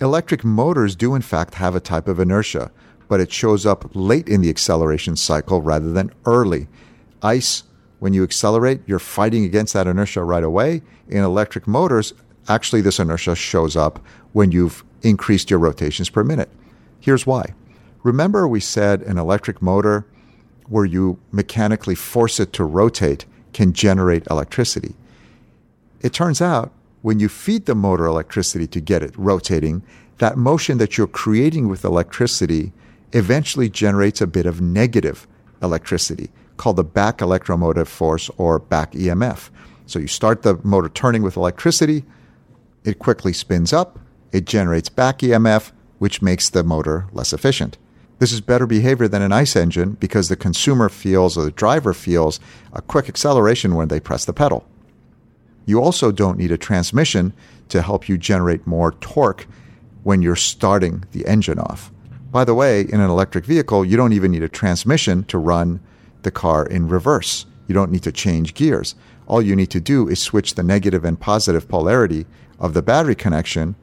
Electric 0.00 0.44
motors 0.44 0.94
do, 0.94 1.14
in 1.14 1.22
fact, 1.22 1.54
have 1.54 1.74
a 1.74 1.80
type 1.80 2.06
of 2.06 2.20
inertia, 2.20 2.70
but 3.08 3.20
it 3.20 3.32
shows 3.32 3.64
up 3.64 3.90
late 3.94 4.28
in 4.28 4.42
the 4.42 4.50
acceleration 4.50 5.16
cycle 5.16 5.62
rather 5.62 5.90
than 5.90 6.12
early. 6.26 6.68
Ice, 7.26 7.64
when 7.98 8.12
you 8.12 8.22
accelerate, 8.22 8.82
you're 8.86 9.00
fighting 9.00 9.44
against 9.44 9.72
that 9.72 9.88
inertia 9.88 10.22
right 10.22 10.44
away. 10.44 10.82
In 11.08 11.24
electric 11.24 11.66
motors, 11.66 12.14
actually, 12.48 12.82
this 12.82 13.00
inertia 13.00 13.34
shows 13.34 13.74
up 13.74 13.98
when 14.32 14.52
you've 14.52 14.84
increased 15.02 15.50
your 15.50 15.58
rotations 15.58 16.08
per 16.08 16.22
minute. 16.22 16.48
Here's 17.00 17.26
why. 17.26 17.54
Remember, 18.04 18.46
we 18.46 18.60
said 18.60 19.02
an 19.02 19.18
electric 19.18 19.60
motor 19.60 20.06
where 20.68 20.84
you 20.84 21.18
mechanically 21.32 21.96
force 21.96 22.38
it 22.38 22.52
to 22.52 22.64
rotate 22.64 23.24
can 23.52 23.72
generate 23.72 24.26
electricity. 24.30 24.94
It 26.02 26.12
turns 26.12 26.40
out 26.40 26.72
when 27.02 27.18
you 27.18 27.28
feed 27.28 27.66
the 27.66 27.74
motor 27.74 28.06
electricity 28.06 28.68
to 28.68 28.80
get 28.80 29.02
it 29.02 29.18
rotating, 29.18 29.82
that 30.18 30.38
motion 30.38 30.78
that 30.78 30.96
you're 30.96 31.08
creating 31.08 31.66
with 31.66 31.84
electricity 31.84 32.72
eventually 33.12 33.68
generates 33.68 34.20
a 34.20 34.28
bit 34.28 34.46
of 34.46 34.60
negative 34.60 35.26
electricity 35.60 36.30
called 36.56 36.76
the 36.76 36.84
back 36.84 37.20
electromotive 37.20 37.88
force 37.88 38.30
or 38.36 38.58
back 38.58 38.92
EMF. 38.92 39.50
So 39.86 39.98
you 39.98 40.06
start 40.06 40.42
the 40.42 40.58
motor 40.62 40.88
turning 40.88 41.22
with 41.22 41.36
electricity, 41.36 42.04
it 42.84 42.98
quickly 42.98 43.32
spins 43.32 43.72
up, 43.72 43.98
it 44.32 44.44
generates 44.44 44.88
back 44.88 45.18
EMF, 45.18 45.72
which 45.98 46.22
makes 46.22 46.50
the 46.50 46.64
motor 46.64 47.06
less 47.12 47.32
efficient. 47.32 47.78
This 48.18 48.32
is 48.32 48.40
better 48.40 48.66
behavior 48.66 49.08
than 49.08 49.22
an 49.22 49.32
ICE 49.32 49.56
engine 49.56 49.92
because 49.92 50.28
the 50.28 50.36
consumer 50.36 50.88
feels 50.88 51.36
or 51.36 51.44
the 51.44 51.50
driver 51.50 51.92
feels 51.92 52.40
a 52.72 52.80
quick 52.80 53.08
acceleration 53.08 53.74
when 53.74 53.88
they 53.88 54.00
press 54.00 54.24
the 54.24 54.32
pedal. 54.32 54.66
You 55.66 55.82
also 55.82 56.12
don't 56.12 56.38
need 56.38 56.52
a 56.52 56.58
transmission 56.58 57.34
to 57.68 57.82
help 57.82 58.08
you 58.08 58.16
generate 58.16 58.66
more 58.66 58.92
torque 58.92 59.46
when 60.04 60.22
you're 60.22 60.36
starting 60.36 61.04
the 61.12 61.26
engine 61.26 61.58
off. 61.58 61.90
By 62.30 62.44
the 62.44 62.54
way, 62.54 62.82
in 62.82 63.00
an 63.00 63.10
electric 63.10 63.44
vehicle, 63.44 63.84
you 63.84 63.96
don't 63.96 64.12
even 64.12 64.30
need 64.30 64.42
a 64.42 64.48
transmission 64.48 65.24
to 65.24 65.38
run 65.38 65.80
the 66.26 66.30
car 66.30 66.66
in 66.66 66.88
reverse. 66.88 67.46
You 67.66 67.74
don't 67.74 67.90
need 67.90 68.02
to 68.02 68.12
change 68.12 68.52
gears. 68.52 68.94
All 69.26 69.40
you 69.40 69.56
need 69.56 69.70
to 69.70 69.80
do 69.80 70.08
is 70.08 70.20
switch 70.20 70.54
the 70.54 70.62
negative 70.62 71.04
and 71.04 71.18
positive 71.18 71.68
polarity 71.68 72.26
of 72.58 72.74
the 72.74 72.82
battery 72.82 73.14
connection, 73.14 73.76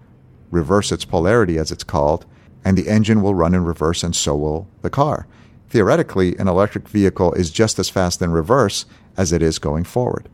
reverse 0.52 0.92
its 0.92 1.06
polarity 1.06 1.58
as 1.58 1.72
it's 1.72 1.84
called, 1.84 2.26
and 2.64 2.78
the 2.78 2.88
engine 2.88 3.22
will 3.22 3.34
run 3.34 3.56
in 3.56 3.66
reverse 3.66 4.04
and 4.04 4.16
so 4.16 4.36
will 4.36 4.68
the 4.84 4.90
car. 4.90 5.26
Theoretically, 5.70 6.38
an 6.38 6.48
electric 6.48 6.88
vehicle 6.88 7.34
is 7.34 7.50
just 7.50 7.80
as 7.80 7.90
fast 7.90 8.22
in 8.22 8.32
reverse 8.32 8.86
as 9.18 9.34
it 9.34 9.42
is 9.42 9.58
going 9.58 9.86
forward. 9.86 10.30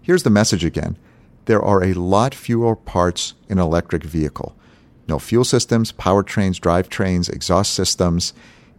Here's 0.00 0.22
the 0.22 0.30
message 0.30 0.64
again 0.64 0.96
there 1.46 1.62
are 1.62 1.82
a 1.82 1.92
lot 1.92 2.34
fewer 2.34 2.76
parts 2.76 3.34
in 3.48 3.58
an 3.58 3.64
electric 3.64 4.04
vehicle. 4.04 4.56
No 5.08 5.18
fuel 5.18 5.44
systems, 5.44 5.92
powertrains, 5.92 6.58
drivetrains, 6.58 7.30
exhaust 7.30 7.74
systems. 7.74 8.32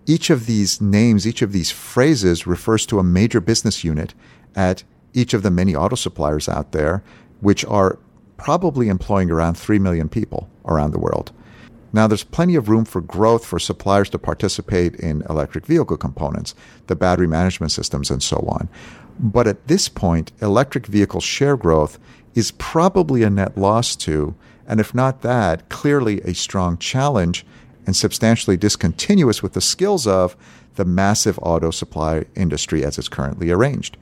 Each 0.06 0.30
of 0.30 0.46
these 0.46 0.80
names, 0.80 1.26
each 1.26 1.42
of 1.42 1.52
these 1.52 1.72
phrases 1.72 2.46
refers 2.46 2.86
to 2.88 3.00
a 3.00 3.04
major 3.04 3.42
business 3.42 3.84
unit 3.84 4.14
at 4.56 4.84
each 5.14 5.34
of 5.34 5.42
the 5.42 5.50
many 5.50 5.76
auto 5.76 5.96
suppliers 5.96 6.48
out 6.48 6.72
there, 6.72 7.04
which 7.42 7.66
are 7.66 7.98
probably 8.38 8.88
employing 8.90 9.32
around 9.32 9.56
3 9.56 9.80
million 9.80 10.10
people 10.10 10.50
around 10.66 10.92
the 10.92 11.00
world. 11.00 11.32
Now, 11.94 12.08
there's 12.08 12.26
plenty 12.26 12.56
of 12.56 12.68
room 12.68 12.84
for 12.84 13.00
growth 13.00 13.46
for 13.46 13.58
suppliers 13.58 14.10
to 14.10 14.20
participate 14.20 14.96
in 14.96 15.24
electric 15.30 15.66
vehicle 15.66 15.98
components, 15.98 16.54
the 16.88 16.96
battery 16.96 17.28
management 17.28 17.72
systems, 17.72 18.12
and 18.12 18.22
so 18.22 18.38
on. 18.50 18.68
But 19.18 19.48
at 19.48 19.68
this 19.68 19.88
point, 19.88 20.34
electric 20.42 20.88
vehicle 20.88 21.22
share 21.22 21.56
growth 21.56 21.98
is 22.34 22.52
probably 22.52 23.24
a 23.24 23.30
net 23.30 23.58
loss 23.58 23.96
to, 23.96 24.36
and 24.68 24.82
if 24.82 24.94
not 24.94 25.22
that, 25.22 25.70
clearly 25.70 26.20
a 26.22 26.34
strong 26.34 26.78
challenge 26.78 27.46
and 27.86 27.96
substantially 27.96 28.58
discontinuous 28.58 29.44
with 29.44 29.54
the 29.54 29.62
skills 29.62 30.08
of 30.08 30.36
the 30.76 30.86
massive 30.86 31.40
auto 31.42 31.72
supply 31.72 32.26
industry 32.36 32.84
as 32.84 32.98
it's 32.98 33.10
currently 33.10 33.52
arranged. 33.52 33.98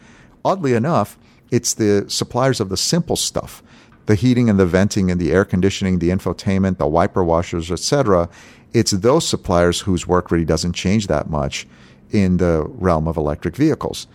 Oddly 0.46 0.74
enough, 0.74 1.18
it's 1.52 1.74
the 1.74 2.06
suppliers 2.08 2.60
of 2.60 2.70
the 2.70 2.78
simple 2.78 3.16
stuff 3.16 3.62
the 4.06 4.16
heating 4.16 4.50
and 4.50 4.60
the 4.60 4.66
venting 4.66 5.10
and 5.10 5.22
the 5.22 5.32
air 5.32 5.46
conditioning, 5.46 6.00
the 6.00 6.10
infotainment, 6.10 6.78
the 6.78 6.86
wiper 6.86 7.24
washers, 7.24 7.72
etc. 7.72 8.28
It's 8.74 8.92
those 8.92 9.26
suppliers 9.26 9.80
whose 9.80 10.06
work 10.06 10.30
really 10.30 10.44
doesn't 10.44 10.74
change 10.74 11.08
that 11.08 11.30
much 11.30 11.66
in 12.12 12.36
the 12.38 12.66
realm 12.68 13.08
of 13.08 13.16
electric 13.16 13.56
vehicles. 13.56 14.08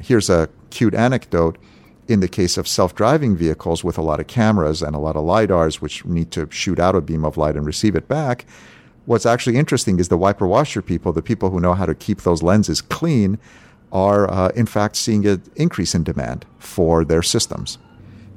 Here's 0.00 0.30
a 0.30 0.48
cute 0.70 0.94
anecdote. 0.94 1.58
In 2.06 2.20
the 2.20 2.28
case 2.28 2.58
of 2.58 2.68
self 2.68 2.94
driving 2.94 3.34
vehicles 3.34 3.82
with 3.82 3.96
a 3.96 4.02
lot 4.02 4.20
of 4.20 4.26
cameras 4.26 4.82
and 4.82 4.94
a 4.94 4.98
lot 4.98 5.16
of 5.16 5.24
LIDARs, 5.24 5.80
which 5.80 6.04
need 6.04 6.30
to 6.32 6.48
shoot 6.50 6.78
out 6.78 6.94
a 6.94 7.00
beam 7.00 7.24
of 7.24 7.36
light 7.36 7.56
and 7.56 7.64
receive 7.64 7.96
it 7.96 8.08
back, 8.08 8.44
what's 9.06 9.26
actually 9.26 9.56
interesting 9.56 9.98
is 9.98 10.08
the 10.08 10.18
wiper 10.18 10.46
washer 10.46 10.82
people, 10.82 11.12
the 11.12 11.22
people 11.22 11.50
who 11.50 11.60
know 11.60 11.74
how 11.74 11.86
to 11.86 11.94
keep 11.94 12.22
those 12.22 12.42
lenses 12.42 12.80
clean, 12.80 13.38
are 13.92 14.30
uh, 14.30 14.48
in 14.48 14.66
fact 14.66 14.96
seeing 14.96 15.26
an 15.26 15.42
increase 15.56 15.94
in 15.94 16.02
demand 16.02 16.44
for 16.58 17.04
their 17.04 17.22
systems. 17.22 17.78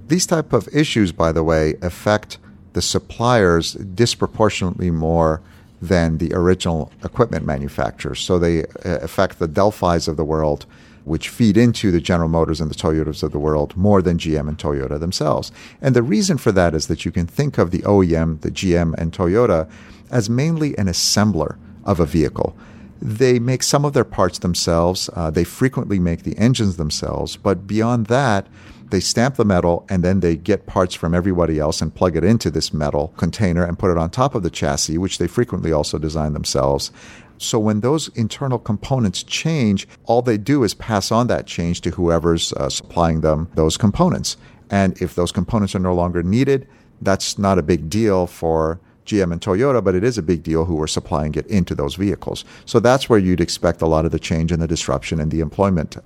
These 0.07 0.27
type 0.27 0.53
of 0.53 0.69
issues, 0.73 1.11
by 1.11 1.31
the 1.31 1.43
way, 1.43 1.75
affect 1.81 2.37
the 2.73 2.81
suppliers 2.81 3.73
disproportionately 3.73 4.91
more 4.91 5.41
than 5.81 6.19
the 6.19 6.33
original 6.33 6.91
equipment 7.03 7.45
manufacturers. 7.45 8.19
So 8.19 8.39
they 8.39 8.63
uh, 8.63 8.99
affect 9.01 9.39
the 9.39 9.47
Delphis 9.47 10.07
of 10.07 10.15
the 10.15 10.23
world, 10.23 10.65
which 11.07 11.29
feed 11.29 11.57
into 11.57 11.89
the 11.89 12.01
General 12.01 12.29
Motors 12.29 12.59
and 12.59 12.69
the 12.69 12.75
Toyotas 12.75 13.23
of 13.23 13.31
the 13.31 13.39
world 13.39 13.75
more 13.77 14.01
than 14.01 14.17
GM 14.17 14.47
and 14.47 14.57
Toyota 14.57 14.99
themselves. 14.99 15.51
And 15.81 15.95
the 15.95 16.03
reason 16.03 16.37
for 16.37 16.51
that 16.51 16.75
is 16.75 16.87
that 16.87 17.05
you 17.05 17.11
can 17.11 17.25
think 17.25 17.57
of 17.57 17.71
the 17.71 17.79
OEM, 17.79 18.41
the 18.41 18.51
GM 18.51 18.93
and 18.95 19.13
Toyota, 19.13 19.69
as 20.11 20.29
mainly 20.29 20.77
an 20.77 20.87
assembler 20.87 21.57
of 21.85 21.99
a 21.99 22.05
vehicle. 22.05 22.55
They 23.01 23.39
make 23.39 23.63
some 23.63 23.85
of 23.85 23.93
their 23.93 24.03
parts 24.03 24.39
themselves. 24.39 25.09
Uh, 25.13 25.29
they 25.29 25.43
frequently 25.43 25.99
make 25.99 26.23
the 26.23 26.37
engines 26.37 26.77
themselves. 26.77 27.37
But 27.37 27.67
beyond 27.67 28.07
that, 28.07 28.47
they 28.89 28.99
stamp 28.99 29.35
the 29.35 29.45
metal 29.45 29.85
and 29.89 30.03
then 30.03 30.21
they 30.21 30.35
get 30.35 30.65
parts 30.65 30.95
from 30.95 31.13
everybody 31.13 31.59
else 31.59 31.81
and 31.81 31.93
plug 31.93 32.15
it 32.15 32.23
into 32.23 32.49
this 32.49 32.73
metal 32.73 33.13
container 33.17 33.63
and 33.63 33.77
put 33.77 33.91
it 33.91 33.97
on 33.97 34.09
top 34.09 34.33
of 34.33 34.43
the 34.43 34.49
chassis, 34.49 34.97
which 34.97 35.17
they 35.17 35.27
frequently 35.27 35.71
also 35.71 35.97
design 35.97 36.33
themselves. 36.33 36.91
So 37.37 37.59
when 37.59 37.81
those 37.81 38.09
internal 38.09 38.59
components 38.59 39.23
change, 39.23 39.87
all 40.05 40.21
they 40.21 40.37
do 40.37 40.63
is 40.63 40.73
pass 40.73 41.11
on 41.11 41.27
that 41.27 41.47
change 41.47 41.81
to 41.81 41.91
whoever's 41.91 42.53
uh, 42.53 42.69
supplying 42.69 43.21
them 43.21 43.49
those 43.55 43.77
components. 43.77 44.37
And 44.69 44.99
if 45.01 45.15
those 45.15 45.31
components 45.31 45.75
are 45.75 45.79
no 45.79 45.93
longer 45.93 46.23
needed, 46.23 46.67
that's 47.01 47.37
not 47.37 47.57
a 47.57 47.63
big 47.63 47.89
deal 47.89 48.27
for 48.27 48.79
GM 49.05 49.31
and 49.31 49.41
Toyota, 49.41 49.83
but 49.83 49.95
it 49.95 50.03
is 50.03 50.17
a 50.17 50.23
big 50.23 50.43
deal 50.43 50.65
who 50.65 50.81
are 50.81 50.87
supplying 50.87 51.33
it 51.35 51.47
into 51.47 51.73
those 51.73 51.95
vehicles. 51.95 52.43
So 52.65 52.79
that's 52.79 53.09
where 53.09 53.19
you'd 53.19 53.39
expect 53.39 53.81
a 53.81 53.87
lot 53.87 54.05
of 54.05 54.11
the 54.11 54.19
change 54.19 54.51
and 54.51 54.61
the 54.61 54.67
disruption 54.67 55.19
in 55.19 55.29
the 55.29 55.39
employment 55.39 55.97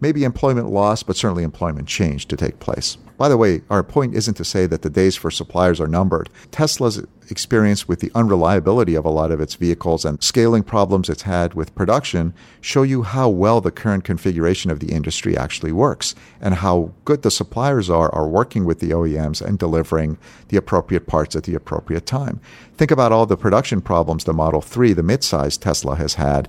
maybe 0.00 0.24
employment 0.24 0.70
loss, 0.70 1.02
but 1.02 1.16
certainly 1.16 1.44
employment 1.44 1.88
change 1.88 2.26
to 2.26 2.36
take 2.36 2.58
place. 2.58 2.96
By 3.18 3.30
the 3.30 3.36
way, 3.38 3.62
our 3.70 3.82
point 3.82 4.14
isn't 4.14 4.34
to 4.34 4.44
say 4.44 4.66
that 4.66 4.82
the 4.82 4.90
days 4.90 5.16
for 5.16 5.30
suppliers 5.30 5.80
are 5.80 5.86
numbered. 5.86 6.28
Tesla's 6.50 7.02
experience 7.30 7.88
with 7.88 8.00
the 8.00 8.10
unreliability 8.14 8.94
of 8.94 9.04
a 9.04 9.10
lot 9.10 9.30
of 9.30 9.40
its 9.40 9.54
vehicles 9.54 10.04
and 10.04 10.22
scaling 10.22 10.62
problems 10.62 11.08
it's 11.08 11.22
had 11.22 11.54
with 11.54 11.74
production 11.74 12.34
show 12.60 12.82
you 12.82 13.02
how 13.02 13.28
well 13.28 13.60
the 13.60 13.70
current 13.70 14.04
configuration 14.04 14.70
of 14.70 14.80
the 14.80 14.92
industry 14.92 15.36
actually 15.36 15.72
works 15.72 16.14
and 16.40 16.54
how 16.54 16.92
good 17.04 17.22
the 17.22 17.30
suppliers 17.30 17.88
are 17.88 18.14
are 18.14 18.28
working 18.28 18.64
with 18.64 18.80
the 18.80 18.90
OEMs 18.90 19.40
and 19.40 19.58
delivering 19.58 20.18
the 20.48 20.56
appropriate 20.56 21.06
parts 21.06 21.34
at 21.34 21.44
the 21.44 21.54
appropriate 21.54 22.06
time. 22.06 22.38
Think 22.74 22.90
about 22.90 23.12
all 23.12 23.26
the 23.26 23.36
production 23.36 23.80
problems 23.80 24.24
the 24.24 24.34
Model 24.34 24.60
3, 24.60 24.92
the 24.92 25.02
midsize 25.02 25.58
Tesla 25.58 25.96
has 25.96 26.14
had 26.14 26.48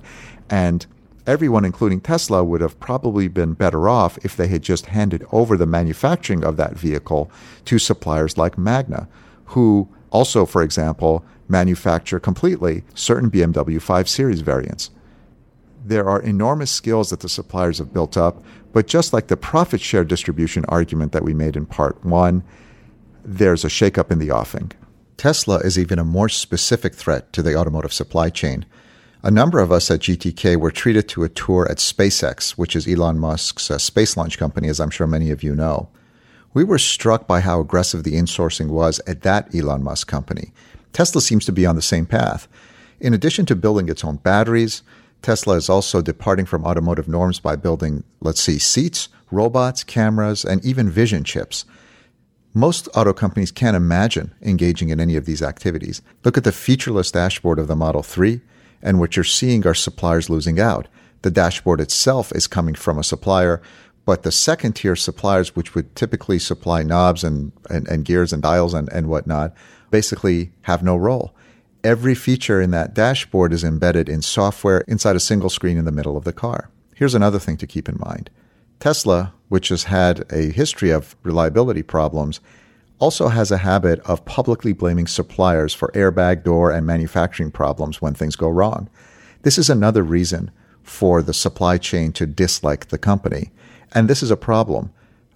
and 0.50 0.86
everyone, 1.28 1.64
including 1.64 2.00
Tesla, 2.00 2.42
would 2.42 2.62
have 2.62 2.80
probably 2.80 3.28
been 3.28 3.52
better 3.52 3.86
off 3.88 4.18
if 4.24 4.34
they 4.34 4.48
had 4.48 4.62
just 4.62 4.86
handed 4.86 5.24
over 5.30 5.56
the 5.56 5.66
manufacturing 5.66 6.42
of 6.42 6.56
that 6.56 6.72
vehicle 6.72 7.30
to 7.66 7.78
suppliers 7.78 8.38
like 8.38 8.56
Magna, 8.56 9.06
who 9.44 9.88
also, 10.10 10.46
for 10.46 10.62
example, 10.62 11.22
manufacture 11.46 12.18
completely 12.18 12.82
certain 12.94 13.30
BMW 13.30 13.80
5 13.80 14.08
Series 14.08 14.40
variants. 14.40 14.90
There 15.84 16.08
are 16.08 16.20
enormous 16.20 16.70
skills 16.70 17.10
that 17.10 17.20
the 17.20 17.28
suppliers 17.28 17.76
have 17.76 17.92
built 17.92 18.16
up, 18.16 18.42
but 18.72 18.86
just 18.86 19.12
like 19.12 19.26
the 19.26 19.36
profit 19.36 19.82
share 19.82 20.04
distribution 20.04 20.64
argument 20.66 21.12
that 21.12 21.24
we 21.24 21.34
made 21.34 21.56
in 21.56 21.66
part 21.66 22.02
one, 22.04 22.42
there's 23.22 23.64
a 23.64 23.68
shakeup 23.68 24.10
in 24.10 24.18
the 24.18 24.30
offing. 24.30 24.72
Tesla 25.18 25.58
is 25.58 25.78
even 25.78 25.98
a 25.98 26.04
more 26.04 26.28
specific 26.30 26.94
threat 26.94 27.32
to 27.34 27.42
the 27.42 27.54
automotive 27.54 27.92
supply 27.92 28.30
chain 28.30 28.64
a 29.22 29.30
number 29.30 29.58
of 29.58 29.72
us 29.72 29.90
at 29.90 30.00
GTK 30.00 30.56
were 30.56 30.70
treated 30.70 31.08
to 31.08 31.24
a 31.24 31.28
tour 31.28 31.66
at 31.70 31.78
SpaceX, 31.78 32.52
which 32.52 32.76
is 32.76 32.86
Elon 32.86 33.18
Musk's 33.18 33.70
uh, 33.70 33.78
space 33.78 34.16
launch 34.16 34.38
company, 34.38 34.68
as 34.68 34.78
I'm 34.78 34.90
sure 34.90 35.06
many 35.06 35.30
of 35.30 35.42
you 35.42 35.54
know. 35.54 35.88
We 36.54 36.64
were 36.64 36.78
struck 36.78 37.26
by 37.26 37.40
how 37.40 37.60
aggressive 37.60 38.04
the 38.04 38.14
insourcing 38.14 38.68
was 38.68 39.00
at 39.06 39.22
that 39.22 39.54
Elon 39.54 39.82
Musk 39.82 40.06
company. 40.06 40.52
Tesla 40.92 41.20
seems 41.20 41.44
to 41.46 41.52
be 41.52 41.66
on 41.66 41.76
the 41.76 41.82
same 41.82 42.06
path. 42.06 42.48
In 43.00 43.12
addition 43.12 43.44
to 43.46 43.56
building 43.56 43.88
its 43.88 44.04
own 44.04 44.16
batteries, 44.16 44.82
Tesla 45.20 45.56
is 45.56 45.68
also 45.68 46.00
departing 46.00 46.46
from 46.46 46.64
automotive 46.64 47.08
norms 47.08 47.40
by 47.40 47.56
building, 47.56 48.04
let's 48.20 48.40
see, 48.40 48.58
seats, 48.58 49.08
robots, 49.30 49.84
cameras, 49.84 50.44
and 50.44 50.64
even 50.64 50.88
vision 50.88 51.24
chips. 51.24 51.64
Most 52.54 52.88
auto 52.94 53.12
companies 53.12 53.52
can't 53.52 53.76
imagine 53.76 54.32
engaging 54.42 54.88
in 54.88 55.00
any 55.00 55.16
of 55.16 55.26
these 55.26 55.42
activities. 55.42 56.02
Look 56.24 56.38
at 56.38 56.44
the 56.44 56.52
featureless 56.52 57.10
dashboard 57.10 57.58
of 57.58 57.66
the 57.66 57.76
Model 57.76 58.02
3, 58.02 58.40
and 58.82 58.98
what 58.98 59.16
you're 59.16 59.24
seeing 59.24 59.66
are 59.66 59.74
suppliers 59.74 60.30
losing 60.30 60.60
out. 60.60 60.88
The 61.22 61.30
dashboard 61.30 61.80
itself 61.80 62.32
is 62.32 62.46
coming 62.46 62.74
from 62.74 62.98
a 62.98 63.04
supplier, 63.04 63.60
but 64.04 64.22
the 64.22 64.32
second 64.32 64.74
tier 64.74 64.96
suppliers, 64.96 65.54
which 65.54 65.74
would 65.74 65.94
typically 65.94 66.38
supply 66.38 66.82
knobs 66.82 67.24
and, 67.24 67.52
and, 67.68 67.86
and 67.88 68.04
gears 68.04 68.32
and 68.32 68.42
dials 68.42 68.72
and, 68.72 68.90
and 68.92 69.08
whatnot, 69.08 69.54
basically 69.90 70.52
have 70.62 70.82
no 70.82 70.96
role. 70.96 71.34
Every 71.84 72.14
feature 72.14 72.60
in 72.60 72.70
that 72.70 72.94
dashboard 72.94 73.52
is 73.52 73.64
embedded 73.64 74.08
in 74.08 74.22
software 74.22 74.80
inside 74.88 75.16
a 75.16 75.20
single 75.20 75.50
screen 75.50 75.76
in 75.76 75.84
the 75.84 75.92
middle 75.92 76.16
of 76.16 76.24
the 76.24 76.32
car. 76.32 76.70
Here's 76.94 77.14
another 77.14 77.38
thing 77.38 77.56
to 77.58 77.66
keep 77.66 77.88
in 77.88 77.98
mind. 77.98 78.30
Tesla, 78.80 79.32
which 79.48 79.68
has 79.68 79.84
had 79.84 80.24
a 80.32 80.50
history 80.50 80.90
of 80.90 81.16
reliability 81.22 81.82
problems, 81.82 82.40
also 82.98 83.28
has 83.28 83.50
a 83.50 83.58
habit 83.58 84.00
of 84.00 84.24
publicly 84.24 84.72
blaming 84.72 85.06
suppliers 85.06 85.72
for 85.72 85.92
airbag 85.94 86.42
door 86.42 86.70
and 86.70 86.86
manufacturing 86.86 87.50
problems 87.50 88.02
when 88.02 88.14
things 88.14 88.36
go 88.36 88.48
wrong. 88.48 88.88
This 89.42 89.58
is 89.58 89.70
another 89.70 90.02
reason 90.02 90.50
for 90.82 91.22
the 91.22 91.34
supply 91.34 91.78
chain 91.78 92.12
to 92.12 92.26
dislike 92.26 92.88
the 92.88 92.98
company. 92.98 93.50
And 93.92 94.08
this 94.08 94.22
is 94.22 94.30
a 94.30 94.36
problem. 94.36 94.92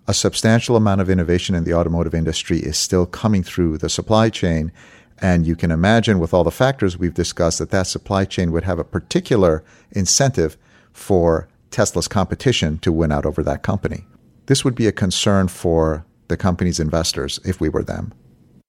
A 0.08 0.14
substantial 0.14 0.76
amount 0.76 1.00
of 1.00 1.08
innovation 1.08 1.54
in 1.54 1.64
the 1.64 1.74
automotive 1.74 2.14
industry 2.14 2.58
is 2.58 2.76
still 2.76 3.06
coming 3.06 3.42
through 3.42 3.78
the 3.78 3.88
supply 3.88 4.30
chain. 4.30 4.72
And 5.18 5.46
you 5.46 5.54
can 5.54 5.70
imagine, 5.70 6.18
with 6.18 6.34
all 6.34 6.42
the 6.42 6.50
factors 6.50 6.98
we've 6.98 7.14
discussed, 7.14 7.60
that 7.60 7.70
that 7.70 7.86
supply 7.86 8.24
chain 8.24 8.50
would 8.50 8.64
have 8.64 8.80
a 8.80 8.84
particular 8.84 9.62
incentive 9.92 10.56
for 10.92 11.48
Tesla's 11.70 12.08
competition 12.08 12.78
to 12.78 12.92
win 12.92 13.12
out 13.12 13.24
over 13.24 13.42
that 13.44 13.62
company. 13.62 14.04
This 14.46 14.64
would 14.64 14.74
be 14.74 14.88
a 14.88 14.92
concern 14.92 15.46
for 15.46 16.04
the 16.28 16.36
company's 16.36 16.80
investors 16.80 17.40
if 17.44 17.60
we 17.60 17.68
were 17.68 17.82
them. 17.82 18.12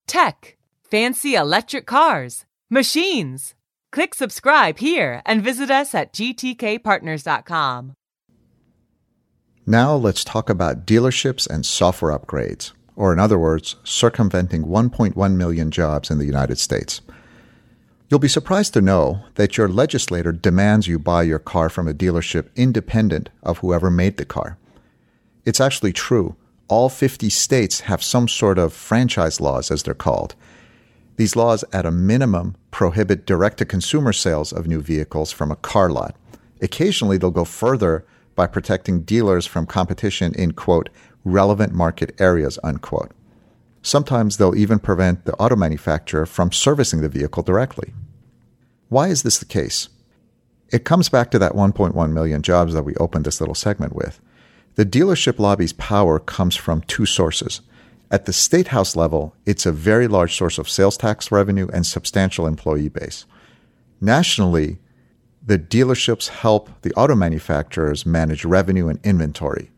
Tech, 0.08 0.58
fancy 0.90 1.36
electric 1.36 1.86
cars, 1.86 2.46
machines. 2.70 3.54
Click 3.92 4.14
subscribe 4.16 4.80
here 4.80 5.22
and 5.26 5.44
visit 5.44 5.70
us 5.70 5.94
at 5.94 6.14
gtkpartners.com. 6.14 7.94
Now 9.66 9.96
let's 9.96 10.24
talk 10.24 10.50
about 10.50 10.86
dealerships 10.86 11.48
and 11.50 11.66
software 11.66 12.18
upgrades, 12.18 12.74
or 12.98 13.14
in 13.14 13.20
other 13.20 13.40
words, 13.40 13.78
circumventing 13.84 14.66
1.1 14.66 15.36
million 15.36 15.72
jobs 15.72 16.12
in 16.12 16.18
the 16.18 16.26
United 16.26 16.58
States. 16.58 17.02
You'll 18.10 18.20
be 18.20 18.28
surprised 18.28 18.74
to 18.74 18.82
know 18.82 19.24
that 19.36 19.58
your 19.58 19.68
legislator 19.70 20.32
demands 20.32 20.88
you 20.88 21.00
buy 21.00 21.24
your 21.24 21.40
car 21.40 21.70
from 21.70 21.88
a 21.88 21.94
dealership 21.94 22.50
independent 22.56 23.30
of 23.42 23.60
whoever 23.60 23.90
made 23.90 24.18
the 24.18 24.26
car. 24.26 24.58
It's 25.46 25.62
actually 25.62 25.94
true. 25.94 26.36
All 26.74 26.89
50 26.89 27.30
states 27.30 27.82
have 27.82 28.01
some 28.01 28.27
sort 28.27 28.58
of 28.58 28.74
franchise 28.74 29.39
laws, 29.39 29.70
as 29.70 29.84
they're 29.84 29.94
called. 29.94 30.34
These 31.18 31.36
laws, 31.36 31.63
at 31.72 31.86
a 31.86 31.92
minimum, 31.92 32.56
prohibit 32.72 33.27
direct 33.27 33.60
to 33.60 33.65
consumer 33.65 34.12
sales 34.12 34.51
of 34.51 34.65
new 34.65 34.82
vehicles 34.82 35.32
from 35.32 35.51
a 35.51 35.56
car 35.56 35.92
lot. 35.92 36.15
Occasionally, 36.63 37.20
they'll 37.20 37.30
go 37.30 37.46
further 37.46 38.08
by 38.34 38.48
protecting 38.48 39.03
dealers 39.03 39.46
from 39.46 39.68
competition 39.68 40.34
in, 40.34 40.53
quote, 40.53 40.89
relevant 41.24 41.75
market 41.75 42.20
areas, 42.20 42.58
unquote. 42.63 43.12
Sometimes 43.84 44.38
they'll 44.38 44.56
even 44.56 44.80
prevent 44.80 45.25
the 45.25 45.36
auto 45.36 45.56
manufacturer 45.56 46.25
from 46.25 46.51
servicing 46.51 47.01
the 47.01 47.08
vehicle 47.08 47.44
directly. 47.44 47.94
Why 48.89 49.10
is 49.10 49.22
this 49.22 49.38
the 49.38 49.46
case? 49.46 49.89
It 50.72 50.86
comes 50.86 51.08
back 51.08 51.30
to 51.30 51.38
that 51.38 51.53
1.1 51.53 52.12
million 52.13 52.42
jobs 52.42 52.74
that 52.74 52.82
we 52.82 52.96
opened 52.96 53.25
this 53.25 53.39
little 53.39 53.53
segment 53.53 53.96
with. 53.96 54.20
The 54.75 54.86
dealership 54.86 55.38
lobby's 55.38 55.74
power 55.74 56.18
comes 56.20 56.56
from 56.56 56.82
two 56.82 57.06
sources. 57.06 57.62
At 58.10 58.25
the 58.25 58.34
state 58.34 58.70
house 58.70 58.96
level, 58.96 59.36
it's 59.45 59.65
a 59.65 59.71
very 59.71 60.08
large 60.08 60.36
source 60.36 60.58
of 60.58 60.69
sales 60.69 60.98
tax 60.98 61.32
revenue 61.32 61.67
and 61.71 61.86
substantial 61.86 62.48
employee 62.48 62.89
base. 62.89 63.26
Nationally, 64.02 64.80
the 65.45 65.60
dealerships 65.60 66.30
help 66.30 66.69
the 66.82 66.93
auto 66.93 67.15
manufacturers 67.15 68.06
manage 68.06 68.45
revenue 68.45 68.88
and 68.88 69.00
inventory. 69.04 69.69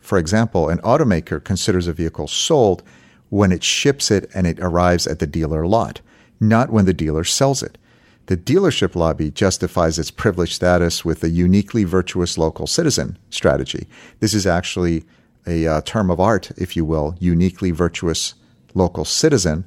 For 0.00 0.18
example, 0.18 0.68
an 0.68 0.78
automaker 0.78 1.42
considers 1.42 1.86
a 1.86 1.92
vehicle 1.92 2.28
sold 2.28 2.82
when 3.28 3.52
it 3.52 3.62
ships 3.62 4.10
it 4.10 4.30
and 4.34 4.46
it 4.46 4.60
arrives 4.60 5.06
at 5.06 5.18
the 5.18 5.26
dealer 5.26 5.66
lot, 5.66 6.00
not 6.40 6.70
when 6.70 6.84
the 6.84 6.94
dealer 6.94 7.24
sells 7.24 7.62
it. 7.62 7.76
The 8.26 8.36
dealership 8.36 8.94
lobby 8.94 9.30
justifies 9.30 9.98
its 9.98 10.10
privileged 10.10 10.54
status 10.54 11.04
with 11.04 11.22
a 11.22 11.28
uniquely 11.28 11.84
virtuous 11.84 12.38
local 12.38 12.66
citizen 12.66 13.18
strategy. 13.28 13.86
This 14.20 14.32
is 14.32 14.46
actually 14.46 15.04
a 15.46 15.66
uh, 15.66 15.80
term 15.82 16.10
of 16.10 16.20
art, 16.20 16.50
if 16.56 16.74
you 16.74 16.84
will, 16.86 17.16
uniquely 17.20 17.70
virtuous 17.70 18.34
local 18.72 19.04
citizen, 19.04 19.64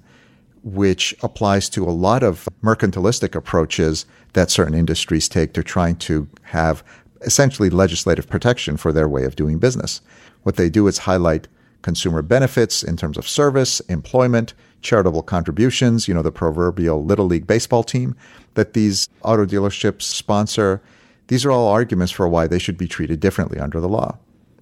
which 0.63 1.15
applies 1.21 1.69
to 1.69 1.85
a 1.85 1.91
lot 1.91 2.23
of 2.23 2.49
mercantilistic 2.63 3.35
approaches 3.35 4.05
that 4.33 4.49
certain 4.49 4.73
industries 4.73 5.29
take 5.29 5.53
to 5.53 5.61
trying 5.63 5.95
to 5.95 6.27
have 6.41 6.83
essentially 7.21 7.69
legislative 7.69 8.27
protection 8.27 8.75
for 8.75 8.91
their 8.91 9.07
way 9.07 9.23
of 9.23 9.35
doing 9.35 9.59
business. 9.59 10.01
What 10.43 10.55
they 10.55 10.69
do 10.69 10.87
is 10.87 10.99
highlight 10.99 11.47
consumer 11.83 12.21
benefits 12.21 12.83
in 12.83 12.97
terms 12.97 13.17
of 13.17 13.27
service, 13.27 13.79
employment, 13.81 14.53
charitable 14.81 15.23
contributions, 15.23 16.07
you 16.07 16.13
know, 16.13 16.21
the 16.21 16.31
proverbial 16.31 17.03
Little 17.03 17.25
League 17.25 17.47
baseball 17.47 17.83
team 17.83 18.15
that 18.53 18.73
these 18.73 19.07
auto 19.23 19.45
dealerships 19.45 20.03
sponsor. 20.03 20.81
These 21.27 21.45
are 21.45 21.51
all 21.51 21.67
arguments 21.67 22.11
for 22.11 22.27
why 22.27 22.47
they 22.47 22.59
should 22.59 22.77
be 22.77 22.87
treated 22.87 23.19
differently 23.19 23.59
under 23.59 23.79
the 23.79 23.89
law. 23.89 24.17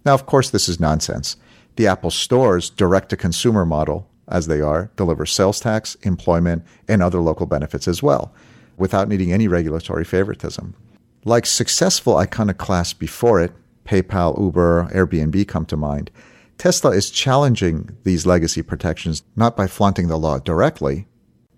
Now, 0.06 0.14
of 0.14 0.26
course, 0.26 0.50
this 0.50 0.70
is 0.70 0.80
nonsense. 0.80 1.38
The 1.76 1.88
Apple 1.88 2.12
Store's 2.12 2.70
direct 2.70 3.10
to 3.10 3.18
consumer 3.18 3.66
model, 3.66 4.08
as 4.28 4.48
they 4.48 4.62
are, 4.62 4.90
delivers 4.96 5.32
sales 5.32 5.60
tax, 5.60 5.96
employment, 6.04 6.64
and 6.88 7.02
other 7.02 7.20
local 7.20 7.46
benefits 7.46 7.88
as 7.88 8.02
well, 8.02 8.34
without 8.78 9.10
needing 9.10 9.32
any 9.32 9.48
regulatory 9.48 10.04
favoritism. 10.04 10.76
Like 11.24 11.46
successful 11.46 12.18
iconoclasts 12.18 12.94
before 12.94 13.42
it, 13.42 13.52
PayPal, 13.86 14.40
Uber, 14.40 14.90
Airbnb 14.94 15.48
come 15.48 15.66
to 15.66 15.78
mind, 15.78 16.12
Tesla 16.58 16.92
is 16.92 17.10
challenging 17.10 17.96
these 18.04 18.26
legacy 18.26 18.62
protections 18.62 19.24
not 19.36 19.58
by 19.58 19.68
flaunting 19.68 20.08
the 20.08 20.18
law 20.18 20.40
directly, 20.40 21.08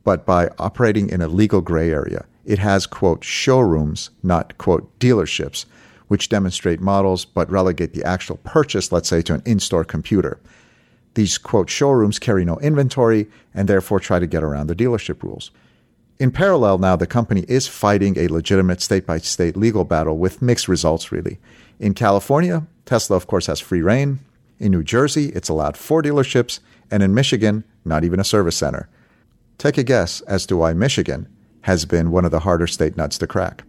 but 0.03 0.25
by 0.25 0.49
operating 0.57 1.09
in 1.09 1.21
a 1.21 1.27
legal 1.27 1.61
gray 1.61 1.91
area. 1.91 2.25
It 2.45 2.59
has, 2.59 2.87
quote, 2.87 3.23
showrooms, 3.23 4.09
not, 4.23 4.57
quote, 4.57 4.97
dealerships, 4.99 5.65
which 6.07 6.29
demonstrate 6.29 6.79
models 6.79 7.25
but 7.25 7.51
relegate 7.51 7.93
the 7.93 8.03
actual 8.03 8.37
purchase, 8.37 8.91
let's 8.91 9.09
say, 9.09 9.21
to 9.23 9.33
an 9.33 9.43
in 9.45 9.59
store 9.59 9.83
computer. 9.83 10.39
These, 11.13 11.37
quote, 11.37 11.69
showrooms 11.69 12.19
carry 12.19 12.45
no 12.45 12.57
inventory 12.59 13.27
and 13.53 13.67
therefore 13.67 13.99
try 13.99 14.19
to 14.19 14.27
get 14.27 14.43
around 14.43 14.67
the 14.67 14.75
dealership 14.75 15.23
rules. 15.23 15.51
In 16.19 16.31
parallel, 16.31 16.79
now 16.79 16.95
the 16.95 17.05
company 17.05 17.43
is 17.47 17.67
fighting 17.67 18.17
a 18.17 18.27
legitimate 18.27 18.81
state 18.81 19.05
by 19.05 19.19
state 19.19 19.55
legal 19.55 19.83
battle 19.83 20.17
with 20.17 20.41
mixed 20.41 20.67
results, 20.67 21.11
really. 21.11 21.39
In 21.79 21.93
California, 21.93 22.65
Tesla, 22.85 23.17
of 23.17 23.27
course, 23.27 23.47
has 23.47 23.59
free 23.59 23.81
reign. 23.81 24.19
In 24.59 24.71
New 24.71 24.83
Jersey, 24.83 25.29
it's 25.29 25.49
allowed 25.49 25.77
four 25.77 26.01
dealerships, 26.01 26.59
and 26.89 27.03
in 27.03 27.13
Michigan, 27.13 27.63
not 27.85 28.03
even 28.03 28.19
a 28.19 28.23
service 28.23 28.55
center. 28.55 28.89
Take 29.57 29.77
a 29.77 29.83
guess 29.83 30.21
as 30.21 30.45
to 30.47 30.57
why 30.57 30.73
Michigan 30.73 31.27
has 31.61 31.85
been 31.85 32.11
one 32.11 32.25
of 32.25 32.31
the 32.31 32.39
harder 32.39 32.67
state 32.67 32.97
nuts 32.97 33.17
to 33.19 33.27
crack. 33.27 33.63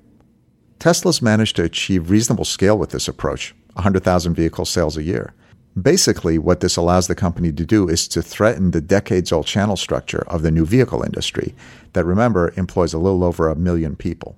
Tesla's 0.79 1.21
managed 1.21 1.57
to 1.57 1.65
achieve 1.65 2.11
reasonable 2.11 2.45
scale 2.45 2.79
with 2.79 2.91
this 2.91 3.09
approach 3.09 3.55
100,000 3.75 4.35
vehicle 4.35 4.65
sales 4.65 4.97
a 4.97 5.03
year. 5.03 5.35
Basically, 5.81 6.39
what 6.39 6.61
this 6.61 6.77
allows 6.77 7.07
the 7.07 7.15
company 7.15 7.53
to 7.53 7.67
do 7.67 7.89
is 7.89 8.09
to 8.09 8.23
threaten 8.23 8.71
the 8.71 8.81
decades 8.81 9.31
old 9.31 9.47
channel 9.47 9.77
structure 9.77 10.25
of 10.27 10.43
the 10.43 10.51
new 10.51 10.65
vehicle 10.65 11.03
industry 11.03 11.55
that, 11.93 12.05
remember, 12.05 12.53
employs 12.57 12.95
a 12.95 12.99
little 12.99 13.23
over 13.23 13.49
a 13.49 13.55
million 13.55 13.95
people. 13.95 14.37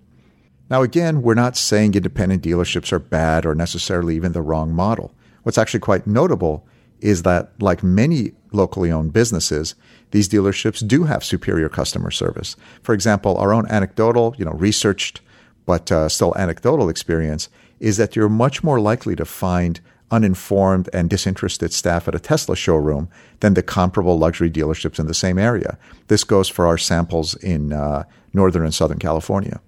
Now, 0.68 0.82
again, 0.82 1.22
we're 1.22 1.34
not 1.34 1.56
saying 1.56 1.94
independent 1.94 2.42
dealerships 2.42 2.92
are 2.92 2.98
bad 2.98 3.46
or 3.46 3.54
necessarily 3.54 4.16
even 4.16 4.32
the 4.32 4.42
wrong 4.42 4.72
model. 4.72 5.14
What's 5.42 5.59
actually 5.59 5.81
quite 5.81 6.07
notable 6.07 6.66
is 7.00 7.22
that, 7.22 7.53
like 7.61 7.83
many 7.83 8.33
locally 8.53 8.92
owned 8.92 9.12
businesses, 9.12 9.74
these 10.11 10.29
dealerships 10.29 10.87
do 10.87 11.05
have 11.05 11.24
superior 11.24 11.68
customer 11.68 12.11
service. 12.11 12.57
For 12.83 12.94
example, 12.94 13.37
our 13.38 13.53
own 13.53 13.66
anecdotal, 13.70 14.35
you 14.37 14.44
know, 14.44 14.53
researched 14.53 15.20
but 15.66 15.92
uh, 15.92 16.09
still 16.09 16.37
anecdotal 16.37 16.88
experience 16.88 17.48
is 17.79 17.96
that 17.96 18.16
you're 18.16 18.29
much 18.29 18.64
more 18.64 18.81
likely 18.81 19.14
to 19.14 19.24
find 19.24 19.81
uninformed 20.11 20.88
and 20.92 21.09
disinterested 21.09 21.72
staff 21.72 22.09
at 22.09 22.14
a 22.14 22.18
Tesla 22.18 22.57
showroom 22.57 23.09
than 23.38 23.55
the 23.55 23.62
comparable 23.62 24.18
luxury 24.18 24.50
dealerships 24.50 24.98
in 24.98 25.07
the 25.07 25.14
same 25.14 25.38
area. 25.38 25.79
This 26.09 26.24
goes 26.24 26.48
for 26.48 26.66
our 26.66 26.76
samples 26.76 27.37
in 27.37 27.72
uh, 27.72 28.03
Northern 28.33 28.64
and 28.64 28.74
Southern 28.74 28.98
California. 28.98 29.61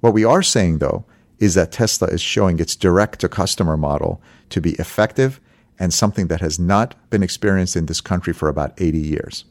What 0.00 0.12
we 0.12 0.24
are 0.24 0.42
saying, 0.42 0.78
though, 0.78 1.04
is 1.38 1.54
that 1.54 1.72
Tesla 1.72 2.08
is 2.08 2.20
showing 2.20 2.58
its 2.58 2.76
direct 2.76 3.20
to 3.20 3.28
customer 3.28 3.76
model 3.76 4.20
to 4.50 4.60
be 4.60 4.72
effective 4.72 5.40
and 5.78 5.94
something 5.94 6.26
that 6.26 6.40
has 6.40 6.58
not 6.58 6.94
been 7.10 7.22
experienced 7.22 7.76
in 7.76 7.86
this 7.86 8.00
country 8.00 8.32
for 8.32 8.48
about 8.48 8.72
80 8.80 8.98
years. 8.98 9.44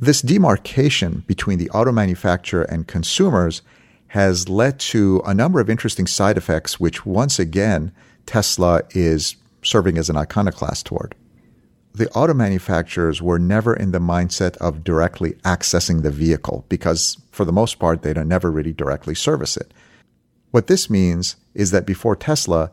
This 0.00 0.22
demarcation 0.22 1.24
between 1.26 1.58
the 1.58 1.70
auto 1.70 1.92
manufacturer 1.92 2.62
and 2.62 2.86
consumers 2.86 3.62
has 4.08 4.48
led 4.48 4.78
to 4.80 5.22
a 5.26 5.34
number 5.34 5.60
of 5.60 5.68
interesting 5.68 6.06
side 6.06 6.36
effects, 6.36 6.80
which 6.80 7.04
once 7.04 7.38
again 7.38 7.92
Tesla 8.26 8.82
is 8.90 9.36
serving 9.62 9.98
as 9.98 10.08
an 10.08 10.16
iconoclast 10.16 10.86
toward. 10.86 11.14
The 11.94 12.10
auto 12.10 12.32
manufacturers 12.32 13.20
were 13.20 13.38
never 13.38 13.74
in 13.74 13.90
the 13.90 13.98
mindset 13.98 14.56
of 14.58 14.84
directly 14.84 15.32
accessing 15.44 16.02
the 16.02 16.10
vehicle 16.10 16.64
because, 16.68 17.16
for 17.32 17.44
the 17.44 17.52
most 17.52 17.78
part, 17.78 18.02
they 18.02 18.12
don't 18.12 18.28
never 18.28 18.50
really 18.50 18.72
directly 18.72 19.14
service 19.14 19.56
it. 19.56 19.72
What 20.50 20.66
this 20.66 20.88
means 20.88 21.36
is 21.54 21.70
that 21.72 21.86
before 21.86 22.16
Tesla, 22.16 22.70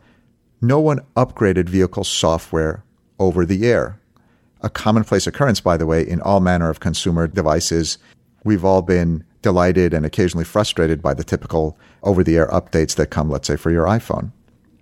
no 0.62 0.80
one 0.80 1.02
upgraded 1.16 1.68
vehicle 1.68 2.04
software 2.04 2.84
over 3.20 3.46
the 3.46 3.68
air. 3.68 4.00
A 4.62 4.70
commonplace 4.70 5.28
occurrence, 5.28 5.60
by 5.60 5.78
the 5.78 5.86
way, 5.86 6.08
in 6.08 6.22
all 6.22 6.40
manner 6.40 6.70
of 6.70 6.80
consumer 6.80 7.28
devices. 7.28 7.98
We've 8.44 8.66
all 8.66 8.82
been 8.82 9.24
delighted 9.42 9.94
and 9.94 10.06
occasionally 10.06 10.46
frustrated 10.46 11.02
by 11.02 11.14
the 11.14 11.24
typical 11.24 11.78
over 12.02 12.24
the 12.24 12.38
air 12.38 12.48
updates 12.48 12.96
that 12.96 13.12
come, 13.12 13.30
let's 13.30 13.48
say, 13.48 13.58
for 13.58 13.72
your 13.72 13.86
iPhone. 13.86 14.32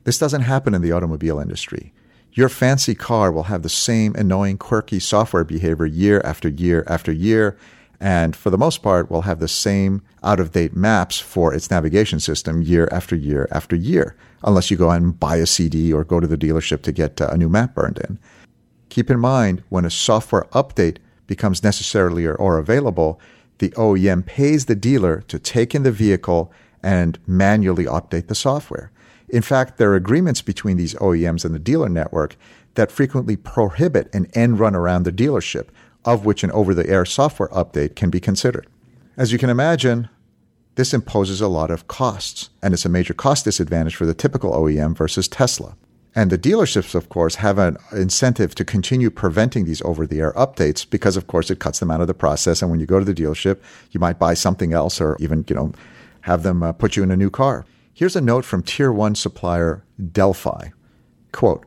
This 0.03 0.19
doesn't 0.19 0.41
happen 0.41 0.73
in 0.73 0.81
the 0.81 0.91
automobile 0.91 1.39
industry. 1.39 1.93
Your 2.33 2.49
fancy 2.49 2.95
car 2.95 3.31
will 3.31 3.43
have 3.43 3.61
the 3.61 3.69
same 3.69 4.15
annoying, 4.15 4.57
quirky 4.57 4.99
software 4.99 5.43
behavior 5.43 5.85
year 5.85 6.21
after 6.23 6.49
year 6.49 6.83
after 6.87 7.11
year, 7.11 7.57
and 8.03 8.35
for 8.35 8.49
the 8.49 8.57
most 8.57 8.83
part, 8.83 9.09
will 9.09 9.21
have 9.21 9.39
the 9.39 9.47
same 9.47 10.01
out 10.23 10.41
of 10.41 10.51
date 10.51 10.75
maps 10.75 11.21
for 11.21 11.53
its 11.53 11.71
navigation 11.71 12.19
system 12.19 12.61
year 12.61 12.89
after 12.91 13.15
year 13.15 13.47
after 13.49 13.77
year, 13.77 14.17
unless 14.43 14.69
you 14.69 14.75
go 14.75 14.91
and 14.91 15.17
buy 15.17 15.37
a 15.37 15.45
CD 15.45 15.93
or 15.93 16.03
go 16.03 16.19
to 16.19 16.27
the 16.27 16.37
dealership 16.37 16.81
to 16.81 16.91
get 16.91 17.21
uh, 17.21 17.29
a 17.31 17.37
new 17.37 17.47
map 17.47 17.73
burned 17.73 17.97
in. 17.99 18.19
Keep 18.89 19.09
in 19.09 19.21
mind, 19.21 19.63
when 19.69 19.85
a 19.85 19.89
software 19.89 20.43
update 20.51 20.97
becomes 21.27 21.63
necessarily 21.63 22.25
or, 22.25 22.35
or 22.35 22.57
available, 22.57 23.21
the 23.59 23.69
OEM 23.69 24.25
pays 24.25 24.65
the 24.65 24.75
dealer 24.75 25.21
to 25.29 25.39
take 25.39 25.73
in 25.73 25.83
the 25.83 25.91
vehicle 25.91 26.51
and 26.83 27.17
manually 27.25 27.85
update 27.85 28.27
the 28.27 28.35
software. 28.35 28.91
In 29.29 29.41
fact, 29.41 29.77
there 29.77 29.91
are 29.91 29.95
agreements 29.95 30.41
between 30.41 30.75
these 30.75 30.93
OEMs 30.95 31.45
and 31.45 31.55
the 31.55 31.59
dealer 31.59 31.87
network 31.87 32.35
that 32.73 32.91
frequently 32.91 33.37
prohibit 33.37 34.13
an 34.13 34.25
end 34.33 34.59
run 34.59 34.75
around 34.75 35.03
the 35.03 35.11
dealership, 35.13 35.69
of 36.05 36.25
which 36.25 36.43
an 36.43 36.51
over 36.51 36.73
the 36.73 36.89
air 36.89 37.05
software 37.05 37.49
update 37.49 37.95
can 37.95 38.09
be 38.09 38.19
considered. 38.19 38.67
As 39.17 39.31
you 39.31 39.37
can 39.37 39.49
imagine, 39.49 40.09
this 40.75 40.93
imposes 40.93 41.39
a 41.39 41.47
lot 41.47 41.69
of 41.69 41.87
costs, 41.87 42.49
and 42.61 42.73
it's 42.73 42.85
a 42.85 42.89
major 42.89 43.13
cost 43.13 43.45
disadvantage 43.45 43.95
for 43.95 44.05
the 44.05 44.13
typical 44.13 44.51
OEM 44.51 44.95
versus 44.97 45.27
Tesla. 45.27 45.75
And 46.15 46.29
the 46.29 46.37
dealerships, 46.37 46.93
of 46.93 47.09
course, 47.09 47.35
have 47.35 47.57
an 47.57 47.77
incentive 47.91 48.53
to 48.55 48.65
continue 48.65 49.09
preventing 49.09 49.65
these 49.65 49.81
over 49.81 50.05
the 50.05 50.19
air 50.19 50.33
updates 50.33 50.87
because, 50.87 51.17
of 51.17 51.27
course, 51.27 51.49
it 51.49 51.59
cuts 51.59 51.79
them 51.79 51.89
out 51.89 52.01
of 52.01 52.07
the 52.07 52.13
process. 52.13 52.61
And 52.61 52.69
when 52.69 52.79
you 52.79 52.85
go 52.85 52.99
to 52.99 53.05
the 53.05 53.15
dealership, 53.15 53.59
you 53.91 53.99
might 53.99 54.19
buy 54.19 54.35
something 54.35 54.73
else 54.73 55.01
or 55.01 55.17
even, 55.19 55.43
you 55.47 55.55
know, 55.55 55.73
have 56.21 56.43
them 56.43 56.61
uh, 56.61 56.71
put 56.71 56.95
you 56.95 57.03
in 57.03 57.11
a 57.11 57.17
new 57.17 57.31
car. 57.31 57.65
Here's 57.93 58.15
a 58.15 58.21
note 58.21 58.45
from 58.45 58.63
tier 58.63 58.91
one 58.91 59.15
supplier 59.15 59.83
Delphi. 60.11 60.69
Quote, 61.31 61.65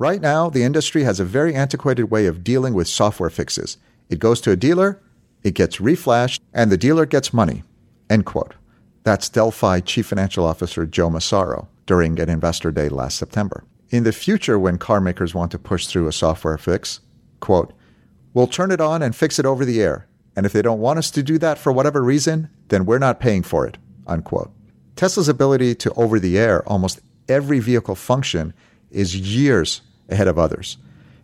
Right 0.00 0.20
now, 0.20 0.48
the 0.48 0.62
industry 0.62 1.02
has 1.02 1.18
a 1.18 1.24
very 1.24 1.56
antiquated 1.56 2.04
way 2.04 2.26
of 2.26 2.44
dealing 2.44 2.72
with 2.72 2.86
software 2.86 3.30
fixes. 3.30 3.78
It 4.08 4.20
goes 4.20 4.40
to 4.42 4.52
a 4.52 4.56
dealer, 4.56 5.02
it 5.42 5.54
gets 5.54 5.78
reflashed, 5.78 6.38
and 6.54 6.70
the 6.70 6.76
dealer 6.76 7.04
gets 7.04 7.34
money. 7.34 7.64
End 8.08 8.24
quote. 8.24 8.54
That's 9.02 9.28
Delphi 9.28 9.80
Chief 9.80 10.06
Financial 10.06 10.46
Officer 10.46 10.86
Joe 10.86 11.10
Massaro 11.10 11.66
during 11.86 12.20
an 12.20 12.28
investor 12.28 12.70
day 12.70 12.88
last 12.88 13.18
September. 13.18 13.64
In 13.90 14.04
the 14.04 14.12
future, 14.12 14.56
when 14.56 14.78
car 14.78 15.00
makers 15.00 15.34
want 15.34 15.50
to 15.50 15.58
push 15.58 15.86
through 15.88 16.06
a 16.06 16.12
software 16.12 16.58
fix, 16.58 17.00
quote, 17.40 17.72
we'll 18.34 18.46
turn 18.46 18.70
it 18.70 18.80
on 18.80 19.02
and 19.02 19.16
fix 19.16 19.40
it 19.40 19.46
over 19.46 19.64
the 19.64 19.82
air. 19.82 20.06
And 20.36 20.46
if 20.46 20.52
they 20.52 20.62
don't 20.62 20.80
want 20.80 21.00
us 21.00 21.10
to 21.12 21.24
do 21.24 21.38
that 21.38 21.58
for 21.58 21.72
whatever 21.72 22.04
reason, 22.04 22.50
then 22.68 22.86
we're 22.86 22.98
not 22.98 23.18
paying 23.18 23.42
for 23.42 23.66
it, 23.66 23.78
unquote. 24.06 24.52
Tesla's 24.94 25.28
ability 25.28 25.74
to 25.76 25.92
over 25.94 26.20
the 26.20 26.38
air 26.38 26.62
almost 26.68 27.00
every 27.28 27.58
vehicle 27.58 27.96
function 27.96 28.54
is 28.90 29.16
years 29.16 29.80
ahead 30.08 30.28
of 30.28 30.38
others. 30.38 30.76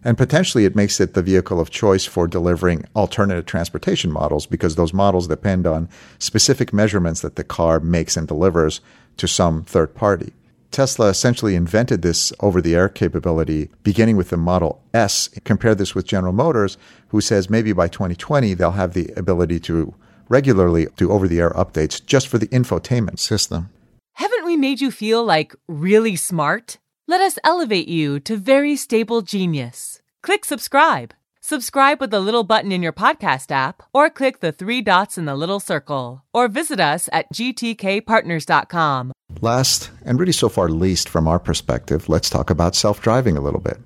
And 0.04 0.18
potentially 0.18 0.66
it 0.66 0.76
makes 0.76 1.00
it 1.00 1.14
the 1.14 1.22
vehicle 1.22 1.58
of 1.58 1.70
choice 1.70 2.04
for 2.04 2.28
delivering 2.28 2.84
alternative 2.94 3.46
transportation 3.46 4.12
models 4.12 4.44
because 4.44 4.76
those 4.76 4.92
models 4.92 5.28
depend 5.28 5.66
on 5.66 5.88
specific 6.18 6.72
measurements 6.74 7.22
that 7.22 7.36
the 7.36 7.44
car 7.44 7.80
makes 7.80 8.16
and 8.16 8.28
delivers 8.28 8.82
to 9.16 9.26
some 9.26 9.64
third 9.64 9.94
party. 9.94 10.34
Tesla 10.70 11.08
essentially 11.08 11.54
invented 11.54 12.02
this 12.02 12.32
over 12.40 12.60
the 12.60 12.74
air 12.74 12.88
capability 12.88 13.70
beginning 13.82 14.16
with 14.16 14.30
the 14.30 14.36
Model 14.36 14.82
S. 14.92 15.30
Compare 15.44 15.76
this 15.76 15.94
with 15.94 16.06
General 16.06 16.32
Motors, 16.32 16.76
who 17.08 17.20
says 17.20 17.48
maybe 17.48 17.72
by 17.72 17.88
2020 17.88 18.54
they'll 18.54 18.72
have 18.72 18.92
the 18.92 19.08
ability 19.16 19.60
to 19.60 19.94
regularly 20.28 20.88
do 20.96 21.10
over 21.12 21.28
the 21.28 21.40
air 21.40 21.50
updates 21.50 22.04
just 22.04 22.28
for 22.28 22.38
the 22.38 22.48
infotainment 22.48 23.20
system. 23.20 23.70
Haven't 24.14 24.44
we 24.44 24.56
made 24.56 24.80
you 24.80 24.90
feel 24.90 25.24
like 25.24 25.54
really 25.68 26.16
smart? 26.16 26.78
Let 27.06 27.20
us 27.20 27.38
elevate 27.44 27.88
you 27.88 28.18
to 28.20 28.34
very 28.38 28.76
stable 28.76 29.20
genius. 29.20 30.00
Click 30.22 30.42
subscribe. 30.42 31.12
Subscribe 31.42 32.00
with 32.00 32.10
the 32.10 32.18
little 32.18 32.44
button 32.44 32.72
in 32.72 32.82
your 32.82 32.94
podcast 32.94 33.50
app, 33.50 33.82
or 33.92 34.08
click 34.08 34.40
the 34.40 34.52
three 34.52 34.80
dots 34.80 35.18
in 35.18 35.26
the 35.26 35.34
little 35.34 35.60
circle, 35.60 36.24
or 36.32 36.48
visit 36.48 36.80
us 36.80 37.10
at 37.12 37.30
gtkpartners.com. 37.30 39.12
Last, 39.42 39.90
and 40.06 40.18
really 40.18 40.32
so 40.32 40.48
far 40.48 40.70
least 40.70 41.10
from 41.10 41.28
our 41.28 41.38
perspective, 41.38 42.08
let's 42.08 42.30
talk 42.30 42.48
about 42.48 42.74
self 42.74 43.02
driving 43.02 43.36
a 43.36 43.42
little 43.42 43.60
bit. 43.60 43.76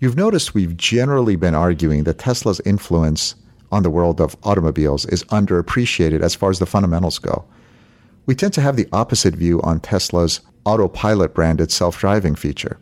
You've 0.00 0.16
noticed 0.16 0.52
we've 0.52 0.76
generally 0.76 1.36
been 1.36 1.54
arguing 1.54 2.02
that 2.02 2.18
Tesla's 2.18 2.60
influence 2.64 3.36
on 3.70 3.84
the 3.84 3.90
world 3.90 4.20
of 4.20 4.34
automobiles 4.42 5.06
is 5.06 5.22
underappreciated 5.24 6.20
as 6.20 6.34
far 6.34 6.50
as 6.50 6.58
the 6.58 6.66
fundamentals 6.66 7.20
go. 7.20 7.44
We 8.26 8.34
tend 8.34 8.54
to 8.54 8.60
have 8.60 8.74
the 8.74 8.88
opposite 8.92 9.36
view 9.36 9.62
on 9.62 9.78
Tesla's 9.78 10.40
autopilot 10.66 11.32
branded 11.32 11.70
self 11.70 11.98
driving 11.98 12.34
feature. 12.34 12.78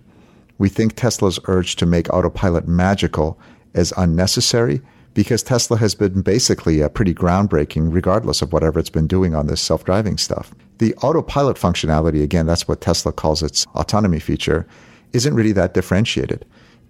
We 0.59 0.69
think 0.69 0.95
Tesla's 0.95 1.39
urge 1.47 1.77
to 1.77 1.87
make 1.87 2.13
autopilot 2.13 2.67
magical 2.67 3.39
is 3.75 3.93
unnecessary 3.97 4.81
because 5.13 5.43
Tesla 5.43 5.77
has 5.77 5.95
been 5.95 6.23
basically 6.23 6.81
a 6.81 6.89
pretty 6.89 7.15
groundbreaking 7.15 7.93
regardless 7.93 8.43
of 8.43 8.53
whatever 8.53 8.81
it's 8.81 8.91
been 8.91 9.07
doing 9.07 9.35
on 9.35 9.47
this 9.47 9.61
self-driving 9.61 10.19
stuff. 10.19 10.53
The 10.79 10.95
autopilot 10.97 11.57
functionality, 11.57 12.23
again, 12.23 12.47
that's 12.47 12.67
what 12.67 12.81
Tesla 12.81 13.13
calls 13.13 13.43
its 13.43 13.65
autonomy 13.75 14.19
feature, 14.19 14.67
isn't 15.13 15.35
really 15.35 15.53
that 15.53 15.75
differentiated. 15.75 16.45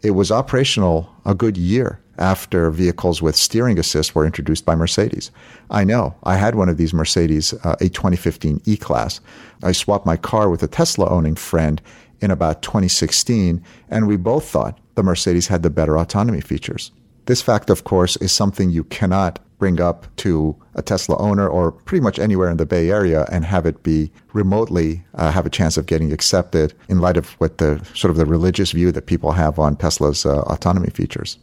It 0.04 0.10
was 0.10 0.30
operational 0.30 1.10
a 1.24 1.34
good 1.34 1.56
year 1.56 1.98
after 2.18 2.70
vehicles 2.70 3.22
with 3.22 3.34
steering 3.34 3.78
assist 3.78 4.14
were 4.14 4.26
introduced 4.26 4.66
by 4.66 4.74
Mercedes. 4.74 5.30
I 5.70 5.84
know. 5.84 6.14
I 6.24 6.36
had 6.36 6.56
one 6.56 6.68
of 6.68 6.76
these 6.76 6.92
Mercedes, 6.92 7.54
uh, 7.64 7.76
a 7.80 7.88
2015 7.88 8.60
E-Class. 8.66 9.22
I 9.62 9.72
swapped 9.72 10.04
my 10.04 10.18
car 10.18 10.50
with 10.50 10.62
a 10.62 10.66
Tesla 10.66 11.08
owning 11.08 11.36
friend 11.36 11.80
in 12.20 12.30
about 12.30 12.60
2016, 12.60 13.64
and 13.88 14.06
we 14.06 14.18
both 14.18 14.46
thought 14.46 14.78
the 14.94 15.02
Mercedes 15.02 15.46
had 15.46 15.62
the 15.62 15.70
better 15.70 15.96
autonomy 15.96 16.42
features. 16.42 16.90
This 17.24 17.40
fact, 17.40 17.70
of 17.70 17.84
course, 17.84 18.16
is 18.18 18.30
something 18.30 18.68
you 18.68 18.84
cannot 18.84 19.38
bring 19.58 19.80
up 19.80 20.06
to 20.16 20.56
a 20.74 20.82
Tesla 20.82 21.16
owner 21.18 21.48
or 21.48 21.72
pretty 21.72 22.02
much 22.02 22.18
anywhere 22.18 22.50
in 22.50 22.56
the 22.56 22.66
Bay 22.66 22.90
Area 22.90 23.26
and 23.30 23.44
have 23.44 23.66
it 23.66 23.82
be 23.82 24.10
remotely 24.32 25.04
uh, 25.14 25.30
have 25.30 25.46
a 25.46 25.50
chance 25.50 25.76
of 25.76 25.86
getting 25.86 26.12
accepted 26.12 26.74
in 26.88 27.00
light 27.00 27.16
of 27.16 27.30
what 27.40 27.58
the 27.58 27.82
sort 27.94 28.10
of 28.10 28.16
the 28.16 28.26
religious 28.26 28.72
view 28.72 28.90
that 28.92 29.06
people 29.06 29.32
have 29.32 29.58
on 29.58 29.76
Tesla's 29.76 30.26
uh, 30.26 30.40
autonomy 30.42 30.90
features. 30.90 31.38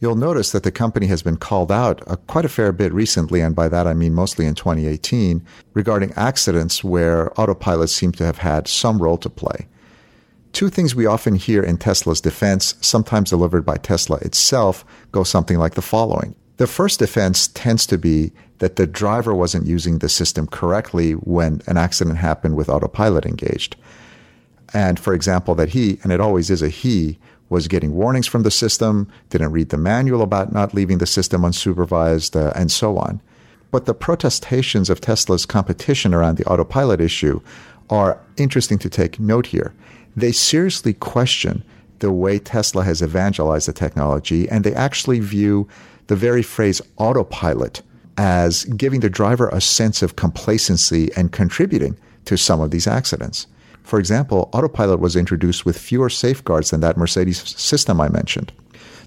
You'll 0.00 0.16
notice 0.16 0.52
that 0.52 0.62
the 0.62 0.72
company 0.72 1.06
has 1.08 1.22
been 1.22 1.36
called 1.36 1.70
out 1.70 2.02
uh, 2.08 2.16
quite 2.16 2.46
a 2.46 2.48
fair 2.48 2.72
bit 2.72 2.90
recently, 2.92 3.42
and 3.42 3.54
by 3.54 3.68
that 3.68 3.86
I 3.86 3.92
mean 3.92 4.14
mostly 4.14 4.46
in 4.46 4.54
2018, 4.54 5.44
regarding 5.74 6.12
accidents 6.14 6.82
where 6.82 7.28
autopilots 7.36 7.90
seem 7.90 8.12
to 8.12 8.24
have 8.24 8.38
had 8.38 8.66
some 8.66 9.00
role 9.00 9.18
to 9.18 9.28
play. 9.28 9.68
Two 10.52 10.70
things 10.70 10.94
we 10.94 11.06
often 11.06 11.34
hear 11.34 11.62
in 11.62 11.76
Tesla's 11.76 12.20
defense, 12.20 12.74
sometimes 12.80 13.30
delivered 13.30 13.64
by 13.64 13.76
Tesla 13.76 14.16
itself, 14.22 14.86
go 15.12 15.22
something 15.22 15.58
like 15.58 15.74
the 15.74 15.82
following. 15.82 16.34
The 16.60 16.66
first 16.66 16.98
defense 16.98 17.48
tends 17.48 17.86
to 17.86 17.96
be 17.96 18.32
that 18.58 18.76
the 18.76 18.86
driver 18.86 19.34
wasn't 19.34 19.66
using 19.66 20.00
the 20.00 20.10
system 20.10 20.46
correctly 20.46 21.12
when 21.12 21.62
an 21.66 21.78
accident 21.78 22.18
happened 22.18 22.54
with 22.54 22.68
autopilot 22.68 23.24
engaged. 23.24 23.76
And 24.74 25.00
for 25.00 25.14
example, 25.14 25.54
that 25.54 25.70
he, 25.70 25.98
and 26.02 26.12
it 26.12 26.20
always 26.20 26.50
is 26.50 26.60
a 26.60 26.68
he, 26.68 27.18
was 27.48 27.66
getting 27.66 27.94
warnings 27.94 28.26
from 28.26 28.42
the 28.42 28.50
system, 28.50 29.10
didn't 29.30 29.52
read 29.52 29.70
the 29.70 29.78
manual 29.78 30.20
about 30.20 30.52
not 30.52 30.74
leaving 30.74 30.98
the 30.98 31.06
system 31.06 31.40
unsupervised, 31.40 32.38
uh, 32.38 32.52
and 32.54 32.70
so 32.70 32.98
on. 32.98 33.22
But 33.70 33.86
the 33.86 33.94
protestations 33.94 34.90
of 34.90 35.00
Tesla's 35.00 35.46
competition 35.46 36.12
around 36.12 36.36
the 36.36 36.44
autopilot 36.44 37.00
issue 37.00 37.40
are 37.88 38.20
interesting 38.36 38.76
to 38.80 38.90
take 38.90 39.18
note 39.18 39.46
here 39.46 39.72
they 40.14 40.30
seriously 40.30 40.92
question 40.92 41.64
the 42.00 42.12
way 42.12 42.38
Tesla 42.38 42.84
has 42.84 43.02
evangelized 43.02 43.68
the 43.68 43.72
technology, 43.72 44.46
and 44.48 44.62
they 44.62 44.74
actually 44.74 45.20
view 45.20 45.66
the 46.10 46.16
very 46.16 46.42
phrase 46.42 46.82
autopilot 46.96 47.82
as 48.18 48.64
giving 48.64 48.98
the 48.98 49.08
driver 49.08 49.48
a 49.50 49.60
sense 49.60 50.02
of 50.02 50.16
complacency 50.16 51.08
and 51.16 51.30
contributing 51.30 51.96
to 52.24 52.36
some 52.36 52.60
of 52.60 52.72
these 52.72 52.88
accidents. 52.88 53.46
For 53.84 54.00
example, 54.00 54.50
autopilot 54.52 54.98
was 54.98 55.14
introduced 55.14 55.64
with 55.64 55.78
fewer 55.78 56.10
safeguards 56.10 56.70
than 56.70 56.80
that 56.80 56.96
Mercedes 56.96 57.56
system 57.56 58.00
I 58.00 58.08
mentioned. 58.08 58.52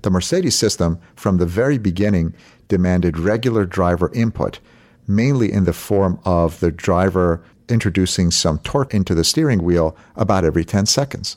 The 0.04 0.12
Mercedes 0.12 0.58
system, 0.58 0.98
from 1.18 1.40
the 1.40 1.46
very 1.46 1.78
beginning, 1.78 2.34
demanded 2.70 3.20
regular 3.20 3.66
driver 3.66 4.10
input, 4.14 4.60
mainly 5.06 5.52
in 5.52 5.66
the 5.66 5.74
form 5.74 6.22
of 6.24 6.62
the 6.62 6.72
driver 6.72 7.44
introducing 7.68 8.32
some 8.32 8.60
torque 8.60 8.94
into 8.94 9.14
the 9.14 9.26
steering 9.26 9.62
wheel 9.62 9.98
about 10.16 10.46
every 10.46 10.64
10 10.64 10.86
seconds. 10.86 11.36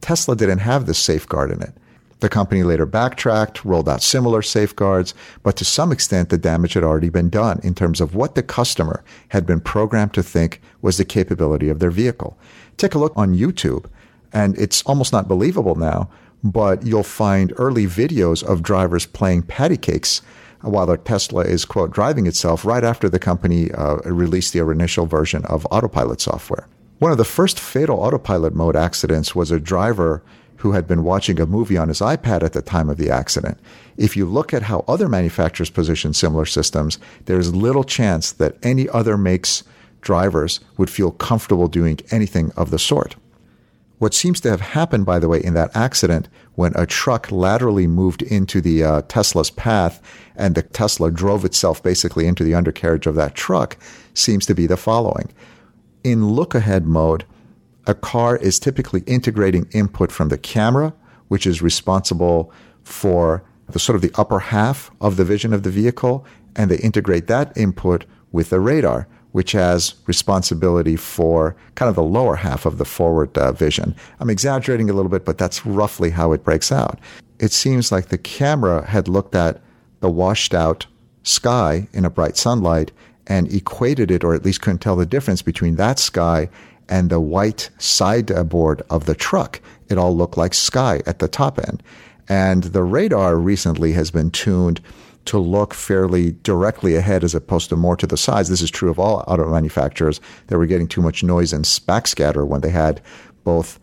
Tesla 0.00 0.34
didn't 0.34 0.58
have 0.58 0.86
this 0.86 0.98
safeguard 0.98 1.52
in 1.52 1.62
it. 1.62 1.74
The 2.20 2.28
company 2.30 2.62
later 2.62 2.86
backtracked, 2.86 3.64
rolled 3.64 3.88
out 3.88 4.02
similar 4.02 4.40
safeguards, 4.40 5.12
but 5.42 5.56
to 5.56 5.64
some 5.64 5.92
extent 5.92 6.30
the 6.30 6.38
damage 6.38 6.72
had 6.72 6.84
already 6.84 7.10
been 7.10 7.28
done 7.28 7.60
in 7.62 7.74
terms 7.74 8.00
of 8.00 8.14
what 8.14 8.34
the 8.34 8.42
customer 8.42 9.04
had 9.28 9.44
been 9.44 9.60
programmed 9.60 10.14
to 10.14 10.22
think 10.22 10.62
was 10.80 10.96
the 10.96 11.04
capability 11.04 11.68
of 11.68 11.78
their 11.78 11.90
vehicle. 11.90 12.38
Take 12.78 12.94
a 12.94 12.98
look 12.98 13.12
on 13.16 13.36
YouTube, 13.36 13.86
and 14.32 14.58
it's 14.58 14.82
almost 14.82 15.12
not 15.12 15.28
believable 15.28 15.74
now, 15.74 16.08
but 16.42 16.86
you'll 16.86 17.02
find 17.02 17.52
early 17.56 17.86
videos 17.86 18.42
of 18.42 18.62
drivers 18.62 19.04
playing 19.04 19.42
patty 19.42 19.76
cakes 19.76 20.22
while 20.62 20.86
their 20.86 20.96
Tesla 20.96 21.42
is, 21.42 21.64
quote, 21.64 21.92
driving 21.92 22.26
itself 22.26 22.64
right 22.64 22.82
after 22.82 23.08
the 23.08 23.18
company 23.18 23.70
uh, 23.72 23.96
released 24.04 24.52
the 24.52 24.66
initial 24.70 25.06
version 25.06 25.44
of 25.46 25.66
autopilot 25.70 26.20
software. 26.20 26.66
One 26.98 27.12
of 27.12 27.18
the 27.18 27.24
first 27.24 27.60
fatal 27.60 28.00
autopilot 28.00 28.54
mode 28.54 28.74
accidents 28.74 29.34
was 29.34 29.50
a 29.50 29.60
driver 29.60 30.22
who 30.58 30.72
had 30.72 30.86
been 30.86 31.04
watching 31.04 31.40
a 31.40 31.46
movie 31.46 31.76
on 31.76 31.88
his 31.88 32.00
iPad 32.00 32.42
at 32.42 32.52
the 32.52 32.62
time 32.62 32.88
of 32.88 32.96
the 32.96 33.10
accident. 33.10 33.58
If 33.96 34.16
you 34.16 34.26
look 34.26 34.52
at 34.52 34.62
how 34.62 34.84
other 34.88 35.08
manufacturers 35.08 35.70
position 35.70 36.12
similar 36.12 36.46
systems, 36.46 36.98
there's 37.26 37.54
little 37.54 37.84
chance 37.84 38.32
that 38.32 38.56
any 38.62 38.88
other 38.88 39.16
makes 39.16 39.64
drivers 40.00 40.60
would 40.76 40.90
feel 40.90 41.10
comfortable 41.10 41.68
doing 41.68 41.98
anything 42.10 42.52
of 42.56 42.70
the 42.70 42.78
sort. 42.78 43.16
What 43.98 44.12
seems 44.12 44.40
to 44.42 44.50
have 44.50 44.60
happened, 44.60 45.06
by 45.06 45.18
the 45.18 45.28
way, 45.28 45.42
in 45.42 45.54
that 45.54 45.74
accident, 45.74 46.28
when 46.54 46.72
a 46.76 46.84
truck 46.84 47.32
laterally 47.32 47.86
moved 47.86 48.20
into 48.22 48.60
the 48.60 48.84
uh, 48.84 49.02
Tesla's 49.08 49.50
path 49.50 50.02
and 50.36 50.54
the 50.54 50.62
Tesla 50.62 51.10
drove 51.10 51.46
itself 51.46 51.82
basically 51.82 52.26
into 52.26 52.44
the 52.44 52.54
undercarriage 52.54 53.06
of 53.06 53.14
that 53.14 53.34
truck, 53.34 53.78
seems 54.12 54.44
to 54.46 54.54
be 54.54 54.66
the 54.66 54.76
following. 54.76 55.32
In 56.04 56.28
look 56.28 56.54
ahead 56.54 56.86
mode, 56.86 57.24
a 57.86 57.94
car 57.94 58.36
is 58.36 58.58
typically 58.58 59.02
integrating 59.06 59.68
input 59.72 60.10
from 60.10 60.28
the 60.28 60.38
camera, 60.38 60.92
which 61.28 61.46
is 61.46 61.62
responsible 61.62 62.52
for 62.82 63.44
the 63.68 63.78
sort 63.78 63.96
of 63.96 64.02
the 64.02 64.12
upper 64.14 64.38
half 64.38 64.90
of 65.00 65.16
the 65.16 65.24
vision 65.24 65.52
of 65.52 65.62
the 65.62 65.70
vehicle, 65.70 66.24
and 66.54 66.70
they 66.70 66.78
integrate 66.78 67.26
that 67.26 67.56
input 67.56 68.04
with 68.32 68.50
the 68.50 68.60
radar, 68.60 69.08
which 69.32 69.52
has 69.52 69.94
responsibility 70.06 70.96
for 70.96 71.56
kind 71.74 71.88
of 71.88 71.94
the 71.94 72.02
lower 72.02 72.36
half 72.36 72.64
of 72.64 72.78
the 72.78 72.84
forward 72.84 73.36
uh, 73.36 73.52
vision. 73.52 73.94
I'm 74.20 74.30
exaggerating 74.30 74.88
a 74.88 74.92
little 74.92 75.10
bit, 75.10 75.24
but 75.24 75.38
that's 75.38 75.66
roughly 75.66 76.10
how 76.10 76.32
it 76.32 76.44
breaks 76.44 76.72
out. 76.72 76.98
It 77.38 77.52
seems 77.52 77.92
like 77.92 78.08
the 78.08 78.18
camera 78.18 78.86
had 78.86 79.08
looked 79.08 79.34
at 79.34 79.60
the 80.00 80.10
washed 80.10 80.54
out 80.54 80.86
sky 81.22 81.88
in 81.92 82.04
a 82.04 82.10
bright 82.10 82.36
sunlight 82.36 82.92
and 83.26 83.52
equated 83.52 84.10
it, 84.10 84.22
or 84.22 84.34
at 84.34 84.44
least 84.44 84.62
couldn't 84.62 84.78
tell 84.78 84.96
the 84.96 85.06
difference 85.06 85.42
between 85.42 85.76
that 85.76 85.98
sky 85.98 86.48
and 86.88 87.10
the 87.10 87.20
white 87.20 87.70
sideboard 87.78 88.82
of 88.90 89.06
the 89.06 89.14
truck. 89.14 89.60
It 89.88 89.98
all 89.98 90.16
looked 90.16 90.36
like 90.36 90.54
sky 90.54 91.02
at 91.06 91.18
the 91.18 91.28
top 91.28 91.58
end. 91.58 91.82
And 92.28 92.64
the 92.64 92.82
radar 92.82 93.36
recently 93.36 93.92
has 93.92 94.10
been 94.10 94.30
tuned 94.30 94.80
to 95.26 95.38
look 95.38 95.74
fairly 95.74 96.32
directly 96.42 96.94
ahead 96.94 97.24
as 97.24 97.34
opposed 97.34 97.68
to 97.70 97.76
more 97.76 97.96
to 97.96 98.06
the 98.06 98.16
sides. 98.16 98.48
This 98.48 98.62
is 98.62 98.70
true 98.70 98.90
of 98.90 98.98
all 98.98 99.24
auto 99.26 99.50
manufacturers 99.50 100.20
that 100.46 100.58
were 100.58 100.66
getting 100.66 100.88
too 100.88 101.02
much 101.02 101.22
noise 101.22 101.52
and 101.52 101.64
backscatter 101.64 102.46
when 102.46 102.60
they 102.60 102.70
had 102.70 103.00
both 103.44 103.78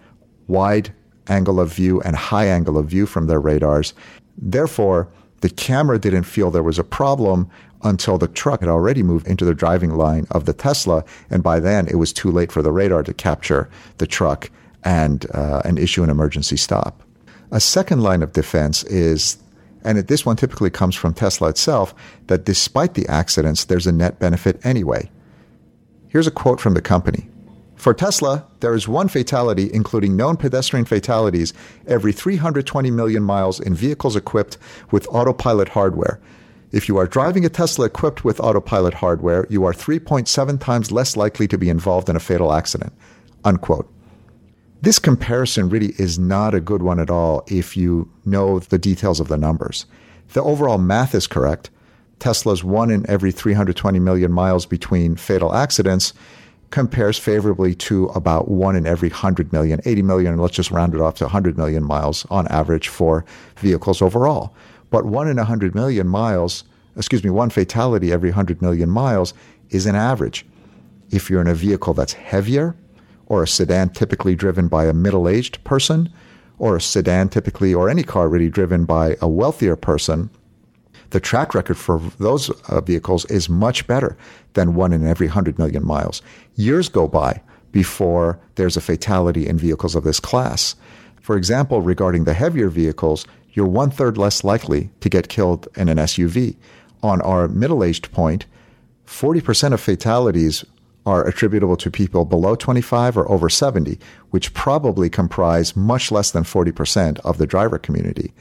wide 0.47 0.93
angle 1.27 1.59
of 1.59 1.73
view 1.73 2.01
and 2.01 2.15
high 2.15 2.47
angle 2.47 2.77
of 2.77 2.87
view 2.87 3.05
from 3.05 3.27
their 3.27 3.39
radars. 3.39 3.93
Therefore, 4.37 5.09
the 5.41 5.49
camera 5.49 5.99
didn't 5.99 6.23
feel 6.23 6.49
there 6.49 6.63
was 6.63 6.79
a 6.79 6.83
problem 6.83 7.49
until 7.83 8.17
the 8.17 8.27
truck 8.27 8.61
had 8.61 8.69
already 8.69 9.03
moved 9.03 9.27
into 9.27 9.45
the 9.45 9.53
driving 9.53 9.91
line 9.91 10.25
of 10.31 10.45
the 10.45 10.53
Tesla, 10.53 11.03
and 11.29 11.43
by 11.43 11.59
then 11.59 11.87
it 11.87 11.95
was 11.95 12.13
too 12.13 12.31
late 12.31 12.51
for 12.51 12.61
the 12.61 12.71
radar 12.71 13.03
to 13.03 13.13
capture 13.13 13.69
the 13.97 14.07
truck 14.07 14.49
and 14.83 15.25
uh, 15.33 15.61
and 15.63 15.79
issue 15.79 16.03
an 16.03 16.09
emergency 16.09 16.57
stop. 16.57 17.03
A 17.51 17.59
second 17.59 18.01
line 18.01 18.23
of 18.23 18.33
defense 18.33 18.83
is, 18.85 19.37
and 19.83 19.97
this 19.97 20.25
one 20.25 20.35
typically 20.35 20.69
comes 20.69 20.95
from 20.95 21.13
Tesla 21.13 21.49
itself, 21.49 21.93
that 22.27 22.45
despite 22.45 22.95
the 22.95 23.07
accidents, 23.07 23.65
there's 23.65 23.87
a 23.87 23.91
net 23.91 24.19
benefit 24.19 24.63
anyway. 24.65 25.09
Here's 26.07 26.27
a 26.27 26.31
quote 26.31 26.59
from 26.59 26.73
the 26.73 26.81
company. 26.81 27.29
For 27.75 27.93
Tesla, 27.93 28.45
there 28.61 28.73
is 28.73 28.87
one 28.87 29.09
fatality, 29.09 29.69
including 29.73 30.15
known 30.15 30.37
pedestrian 30.37 30.85
fatalities, 30.85 31.53
every 31.85 32.13
320 32.13 32.89
million 32.91 33.23
miles 33.23 33.59
in 33.59 33.75
vehicles 33.75 34.15
equipped 34.15 34.57
with 34.89 35.07
autopilot 35.09 35.69
hardware. 35.69 36.19
If 36.73 36.89
you 36.89 36.97
are 36.97 37.05
driving 37.05 37.45
a 37.45 37.49
Tesla 37.49 37.85
equipped 37.85 38.25
with 38.25 38.39
autopilot 38.39 38.95
hardware, 38.95 39.45
you 39.47 39.63
are 39.63 39.73
3.7 39.73 40.59
times 40.59 40.91
less 40.91 41.15
likely 41.15 41.47
to 41.49 41.57
be 41.57 41.69
involved 41.69 42.09
in 42.09 42.15
a 42.15 42.19
fatal 42.19 42.51
accident. 42.51 42.91
Unquote. 43.43 43.87
This 44.81 44.97
comparison 44.97 45.69
really 45.69 45.93
is 45.99 46.17
not 46.17 46.55
a 46.55 46.59
good 46.59 46.81
one 46.81 46.99
at 46.99 47.11
all 47.11 47.43
if 47.47 47.77
you 47.77 48.09
know 48.25 48.57
the 48.57 48.79
details 48.79 49.19
of 49.19 49.27
the 49.27 49.37
numbers. 49.37 49.85
The 50.29 50.41
overall 50.41 50.79
math 50.79 51.13
is 51.13 51.27
correct. 51.27 51.69
Tesla's 52.17 52.63
one 52.63 52.89
in 52.89 53.07
every 53.07 53.31
320 53.31 53.99
million 53.99 54.31
miles 54.31 54.65
between 54.65 55.15
fatal 55.15 55.53
accidents 55.53 56.11
compares 56.71 57.19
favorably 57.19 57.75
to 57.75 58.05
about 58.07 58.47
one 58.47 58.75
in 58.75 58.87
every 58.87 59.09
100 59.09 59.53
million, 59.53 59.79
80 59.85 60.01
million, 60.01 60.37
let's 60.39 60.55
just 60.55 60.71
round 60.71 60.95
it 60.95 61.01
off 61.01 61.13
to 61.15 61.25
100 61.25 61.55
million 61.55 61.83
miles 61.83 62.25
on 62.31 62.47
average 62.47 62.87
for 62.87 63.23
vehicles 63.57 64.01
overall. 64.01 64.55
But 64.93 65.05
one 65.05 65.27
in 65.27 65.37
100 65.37 65.73
million 65.73 66.07
miles, 66.07 66.65
excuse 66.95 67.23
me, 67.23 67.31
one 67.31 67.49
fatality 67.49 68.11
every 68.11 68.29
100 68.29 68.61
million 68.61 68.91
miles 68.91 69.33
is 69.71 69.87
an 69.87 69.95
average. 69.95 70.45
If 71.09 71.31
you're 71.31 71.41
in 71.41 71.47
a 71.47 71.55
vehicle 71.55 71.95
that's 71.95 72.13
heavier, 72.13 72.75
or 73.25 73.41
a 73.41 73.47
sedan 73.47 73.89
typically 73.89 74.35
driven 74.35 74.67
by 74.67 74.85
a 74.85 74.93
middle 74.93 75.27
aged 75.27 75.63
person, 75.63 76.13
or 76.59 76.75
a 76.75 76.81
sedan 76.81 77.29
typically, 77.29 77.73
or 77.73 77.89
any 77.89 78.03
car 78.03 78.29
really 78.29 78.51
driven 78.51 78.85
by 78.85 79.17
a 79.19 79.27
wealthier 79.27 79.75
person, 79.75 80.29
the 81.09 81.19
track 81.19 81.55
record 81.55 81.79
for 81.79 81.99
those 82.19 82.51
uh, 82.69 82.79
vehicles 82.79 83.25
is 83.31 83.49
much 83.49 83.87
better 83.87 84.15
than 84.53 84.75
one 84.75 84.93
in 84.93 85.07
every 85.07 85.25
100 85.25 85.57
million 85.57 85.83
miles. 85.83 86.21
Years 86.53 86.87
go 86.87 87.07
by 87.07 87.41
before 87.71 88.39
there's 88.57 88.77
a 88.77 88.81
fatality 88.81 89.47
in 89.47 89.57
vehicles 89.57 89.95
of 89.95 90.03
this 90.03 90.19
class. 90.19 90.75
For 91.19 91.35
example, 91.35 91.81
regarding 91.81 92.25
the 92.25 92.35
heavier 92.35 92.67
vehicles, 92.69 93.25
you're 93.53 93.67
one 93.67 93.91
third 93.91 94.17
less 94.17 94.43
likely 94.43 94.89
to 94.99 95.09
get 95.09 95.29
killed 95.29 95.67
in 95.75 95.89
an 95.89 95.97
SUV. 95.97 96.55
On 97.01 97.21
our 97.21 97.47
middle 97.47 97.83
aged 97.83 98.11
point, 98.11 98.45
40% 99.05 99.73
of 99.73 99.81
fatalities 99.81 100.65
are 101.05 101.27
attributable 101.27 101.75
to 101.77 101.91
people 101.91 102.25
below 102.25 102.55
25 102.55 103.17
or 103.17 103.29
over 103.29 103.49
70, 103.49 103.99
which 104.29 104.53
probably 104.53 105.09
comprise 105.09 105.75
much 105.75 106.11
less 106.11 106.31
than 106.31 106.43
40% 106.43 107.19
of 107.19 107.37
the 107.37 107.47
driver 107.47 107.77
community. 107.77 108.33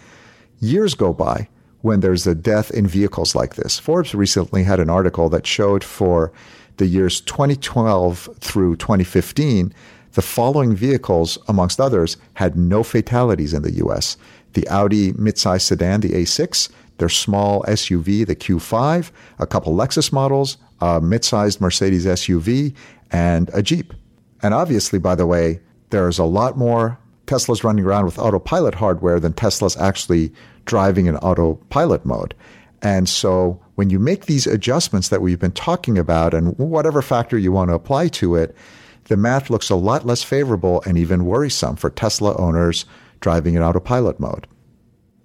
Years 0.61 0.95
go 0.95 1.13
by 1.13 1.49
when 1.81 2.01
there's 2.01 2.27
a 2.27 2.35
death 2.35 2.71
in 2.71 2.87
vehicles 2.87 3.35
like 3.35 3.57
this. 3.57 3.79
Forbes 3.79 4.15
recently 4.15 4.63
had 4.63 4.79
an 4.79 4.89
article 4.89 5.29
that 5.29 5.47
showed 5.47 5.83
for 5.83 6.33
the 6.77 6.87
years 6.87 7.21
2012 7.21 8.29
through 8.39 8.77
2015, 8.77 9.75
the 10.13 10.23
following 10.23 10.75
vehicles, 10.75 11.39
amongst 11.49 11.81
others, 11.81 12.17
had 12.35 12.57
no 12.57 12.83
fatalities 12.83 13.53
in 13.53 13.63
the 13.63 13.73
US. 13.85 14.17
The 14.53 14.69
Audi 14.69 15.13
midsize 15.13 15.63
sedan, 15.63 16.01
the 16.01 16.11
A6, 16.11 16.71
their 16.99 17.09
small 17.09 17.63
SUV, 17.65 18.27
the 18.27 18.37
Q5, 18.37 19.11
a 19.39 19.47
couple 19.47 19.75
Lexus 19.75 20.13
models, 20.13 20.57
a 20.81 21.01
mid-sized 21.01 21.61
Mercedes 21.61 22.07
SUV, 22.07 22.75
and 23.11 23.51
a 23.53 23.63
Jeep. 23.63 23.95
And 24.43 24.55
obviously, 24.55 24.99
by 24.99 25.15
the 25.15 25.27
way, 25.27 25.61
there's 25.91 26.19
a 26.19 26.25
lot 26.25 26.57
more 26.57 26.99
Teslas 27.27 27.65
running 27.65 27.85
around 27.85 28.05
with 28.05 28.19
autopilot 28.19 28.75
hardware 28.75 29.21
than 29.21 29.33
Teslas 29.33 29.79
actually 29.81 30.33
driving 30.65 31.07
in 31.07 31.17
autopilot 31.19 32.05
mode. 32.05 32.35
And 32.83 33.09
so 33.09 33.61
when 33.77 33.91
you 33.91 33.99
make 33.99 34.27
these 34.27 34.47
adjustments 34.47 35.09
that 35.09 35.23
we've 35.23 35.39
been 35.39 35.53
talking 35.53 35.99
about 35.99 36.35
and 36.35 36.59
whatever 36.59 37.01
factor 37.01 37.39
you 37.39 37.53
want 37.53 37.71
to 37.71 37.75
apply 37.75 38.09
to 38.09 38.35
it, 38.35 38.57
the 39.05 39.17
math 39.17 39.51
looks 39.51 39.71
a 39.71 39.77
lot 39.77 40.07
less 40.07 40.23
favorable 40.23 40.83
and 40.87 40.99
even 40.99 41.25
worrisome 41.25 41.77
for 41.77 41.91
Tesla 41.91 42.37
owners 42.37 42.85
driving 43.23 43.55
in 43.55 43.63
autopilot 43.63 44.21
mode. 44.21 44.47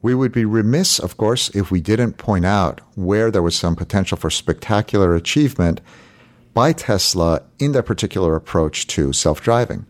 We 0.02 0.16
would 0.16 0.32
be 0.32 0.46
remiss, 0.46 1.00
of 1.00 1.18
course, 1.18 1.50
if 1.50 1.70
we 1.72 1.82
didn't 1.82 2.18
point 2.18 2.46
out 2.46 2.80
where 2.96 3.30
there 3.30 3.42
was 3.42 3.56
some 3.56 3.76
potential 3.76 4.18
for 4.18 4.30
spectacular 4.30 5.16
achievement 5.16 5.82
by 6.54 6.72
Tesla 6.72 7.42
in 7.60 7.74
their 7.74 7.84
particular 7.84 8.36
approach 8.36 8.88
to 8.88 9.12
self 9.12 9.42
driving. 9.42 9.86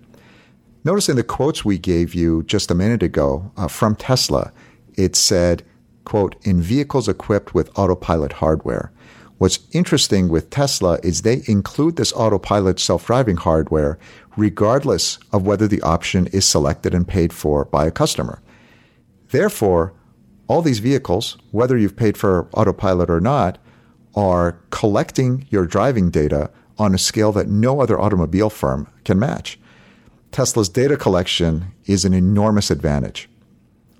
Notice 0.84 1.10
in 1.10 1.18
the 1.18 1.24
quotes 1.24 1.66
we 1.66 1.78
gave 1.78 2.16
you 2.16 2.44
just 2.44 2.72
a 2.72 2.76
minute 2.76 3.04
ago 3.04 3.52
uh, 3.58 3.68
from 3.68 3.96
Tesla, 3.96 4.52
it 4.96 5.16
said, 5.16 5.64
quote, 6.06 6.36
in 6.44 6.62
vehicles 6.62 7.10
equipped 7.10 7.54
with 7.54 7.78
autopilot 7.78 8.34
hardware. 8.34 8.92
What's 9.38 9.60
interesting 9.72 10.30
with 10.30 10.50
Tesla 10.50 10.98
is 11.04 11.22
they 11.22 11.44
include 11.46 11.98
this 11.98 12.14
autopilot 12.14 12.80
self-driving 12.80 13.38
hardware 13.38 14.00
regardless 14.38 15.18
of 15.34 15.46
whether 15.46 15.68
the 15.68 15.82
option 15.82 16.28
is 16.28 16.48
selected 16.48 16.94
and 16.94 17.08
paid 17.08 17.34
for 17.34 17.66
by 17.66 17.86
a 17.86 17.92
customer. 17.92 18.42
Therefore, 19.32 19.94
all 20.48 20.62
these 20.62 20.80
vehicles, 20.80 21.38
whether 21.52 21.78
you've 21.78 21.98
paid 21.98 22.18
for 22.18 22.48
autopilot 22.54 23.10
or 23.10 23.20
not, 23.20 23.58
are 24.16 24.60
collecting 24.70 25.46
your 25.50 25.66
driving 25.66 26.10
data 26.10 26.50
on 26.78 26.94
a 26.94 26.98
scale 26.98 27.32
that 27.34 27.50
no 27.50 27.82
other 27.82 28.00
automobile 28.00 28.50
firm 28.50 28.88
can 29.04 29.20
match. 29.20 29.60
Tesla's 30.32 30.70
data 30.70 30.96
collection 30.96 31.74
is 31.86 32.06
an 32.06 32.14
enormous 32.14 32.70
advantage. 32.72 33.28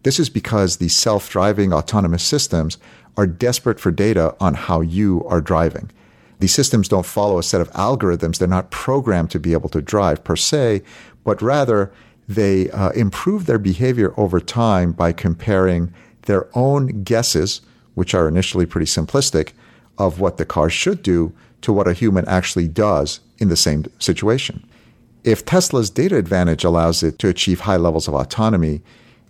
This 0.04 0.20
is 0.20 0.30
because 0.30 0.78
the 0.78 0.88
self 0.88 1.30
driving 1.30 1.74
autonomous 1.74 2.24
systems 2.24 2.78
are 3.18 3.28
desperate 3.28 3.80
for 3.80 3.92
data 3.92 4.36
on 4.40 4.54
how 4.54 4.82
you 4.82 5.26
are 5.28 5.42
driving. 5.42 5.92
These 6.40 6.54
systems 6.54 6.88
don't 6.88 7.06
follow 7.06 7.40
a 7.40 7.44
set 7.44 7.62
of 7.62 7.72
algorithms. 7.72 8.38
They're 8.38 8.48
not 8.48 8.72
programmed 8.72 9.32
to 9.32 9.40
be 9.40 9.54
able 9.54 9.70
to 9.70 9.82
drive 9.82 10.24
per 10.24 10.36
se, 10.36 10.84
but 11.24 11.42
rather 11.42 11.92
they 12.28 12.70
uh, 12.72 12.90
improve 12.92 13.46
their 13.46 13.60
behavior 13.60 14.14
over 14.18 14.40
time 14.40 14.92
by 14.92 15.14
comparing 15.14 15.94
their 16.24 16.48
own 16.56 17.04
guesses, 17.04 17.62
which 17.96 18.14
are 18.14 18.28
initially 18.28 18.66
pretty 18.66 18.86
simplistic, 18.86 19.54
of 19.98 20.20
what 20.20 20.38
the 20.38 20.46
car 20.46 20.70
should 20.70 21.02
do 21.02 21.34
to 21.62 21.74
what 21.74 21.88
a 21.88 21.94
human 21.94 22.28
actually 22.28 22.68
does 22.68 23.20
in 23.40 23.50
the 23.50 23.56
same 23.56 23.86
situation. 23.98 24.64
If 25.24 25.46
Tesla's 25.46 25.90
data 25.90 26.18
advantage 26.18 26.64
allows 26.64 27.02
it 27.02 27.18
to 27.20 27.30
achieve 27.30 27.62
high 27.62 27.78
levels 27.78 28.08
of 28.08 28.14
autonomy, 28.14 28.82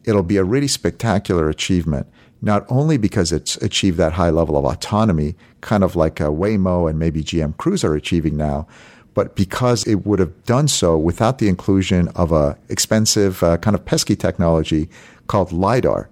it'll 0.03 0.23
be 0.23 0.37
a 0.37 0.43
really 0.43 0.67
spectacular 0.67 1.49
achievement, 1.49 2.07
not 2.41 2.65
only 2.69 2.97
because 2.97 3.31
it's 3.31 3.57
achieved 3.57 3.97
that 3.97 4.13
high 4.13 4.29
level 4.29 4.57
of 4.57 4.65
autonomy, 4.65 5.35
kind 5.61 5.83
of 5.83 5.95
like 5.95 6.19
a 6.19 6.25
Waymo 6.25 6.89
and 6.89 6.99
maybe 6.99 7.23
GM 7.23 7.57
Cruise 7.57 7.83
are 7.83 7.95
achieving 7.95 8.37
now, 8.37 8.67
but 9.13 9.35
because 9.35 9.85
it 9.87 10.05
would 10.05 10.19
have 10.19 10.43
done 10.45 10.67
so 10.67 10.97
without 10.97 11.39
the 11.39 11.47
inclusion 11.47 12.07
of 12.09 12.31
a 12.31 12.57
expensive 12.69 13.41
uh, 13.41 13.57
kind 13.57 13.75
of 13.75 13.83
pesky 13.83 14.15
technology 14.15 14.89
called 15.25 15.51
lidar. 15.51 16.09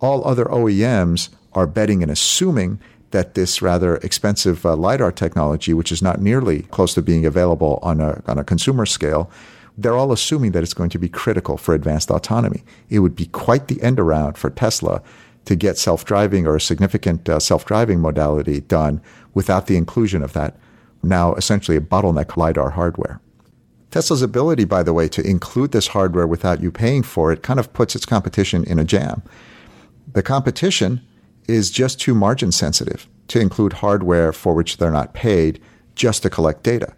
All 0.00 0.26
other 0.26 0.46
OEMs 0.46 1.28
are 1.52 1.66
betting 1.66 2.02
and 2.02 2.10
assuming 2.10 2.78
that 3.10 3.34
this 3.34 3.60
rather 3.60 3.96
expensive 3.96 4.64
uh, 4.64 4.76
lidar 4.76 5.12
technology, 5.12 5.74
which 5.74 5.92
is 5.92 6.02
not 6.02 6.20
nearly 6.20 6.62
close 6.62 6.94
to 6.94 7.02
being 7.02 7.26
available 7.26 7.78
on 7.82 8.00
a 8.00 8.22
on 8.26 8.38
a 8.38 8.44
consumer 8.44 8.86
scale, 8.86 9.30
they're 9.76 9.96
all 9.96 10.12
assuming 10.12 10.52
that 10.52 10.62
it's 10.62 10.74
going 10.74 10.90
to 10.90 10.98
be 10.98 11.08
critical 11.08 11.56
for 11.56 11.74
advanced 11.74 12.10
autonomy. 12.10 12.64
It 12.90 12.98
would 13.00 13.14
be 13.14 13.26
quite 13.26 13.68
the 13.68 13.80
end 13.82 14.00
around 14.00 14.36
for 14.36 14.50
Tesla 14.50 15.02
to 15.48 15.56
get 15.56 15.78
self-driving 15.78 16.46
or 16.46 16.56
a 16.56 16.60
significant 16.60 17.28
uh, 17.28 17.40
self-driving 17.40 18.00
modality 18.00 18.60
done 18.60 19.00
without 19.32 19.66
the 19.66 19.76
inclusion 19.76 20.22
of 20.22 20.34
that 20.34 20.56
now 21.02 21.34
essentially 21.34 21.76
a 21.76 21.80
bottleneck 21.80 22.36
LiDAR 22.36 22.70
hardware. 22.70 23.20
Tesla's 23.90 24.20
ability, 24.20 24.64
by 24.64 24.82
the 24.82 24.92
way, 24.92 25.08
to 25.08 25.26
include 25.26 25.72
this 25.72 25.88
hardware 25.88 26.26
without 26.26 26.60
you 26.60 26.70
paying 26.70 27.02
for 27.02 27.32
it 27.32 27.42
kind 27.42 27.58
of 27.58 27.72
puts 27.72 27.96
its 27.96 28.04
competition 28.04 28.62
in 28.64 28.78
a 28.78 28.84
jam. 28.84 29.22
The 30.12 30.22
competition 30.22 31.00
is 31.46 31.70
just 31.70 31.98
too 31.98 32.14
margin 32.14 32.52
sensitive 32.52 33.08
to 33.28 33.40
include 33.40 33.74
hardware 33.74 34.32
for 34.32 34.52
which 34.52 34.76
they're 34.76 34.90
not 34.90 35.14
paid 35.14 35.60
just 35.94 36.22
to 36.24 36.30
collect 36.30 36.62
data. 36.62 36.94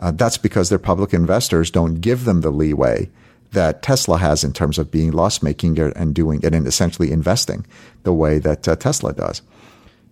Uh, 0.00 0.10
that's 0.10 0.38
because 0.38 0.68
their 0.68 0.78
public 0.80 1.14
investors 1.14 1.70
don't 1.70 2.00
give 2.00 2.24
them 2.24 2.40
the 2.40 2.50
leeway 2.50 3.08
that 3.54 3.82
Tesla 3.82 4.18
has 4.18 4.44
in 4.44 4.52
terms 4.52 4.78
of 4.78 4.90
being 4.90 5.10
loss 5.10 5.42
making 5.42 5.78
and 5.78 6.14
doing 6.14 6.40
it 6.42 6.54
and 6.54 6.66
essentially 6.66 7.10
investing 7.10 7.66
the 8.02 8.12
way 8.12 8.38
that 8.38 8.68
uh, 8.68 8.76
Tesla 8.76 9.12
does. 9.12 9.42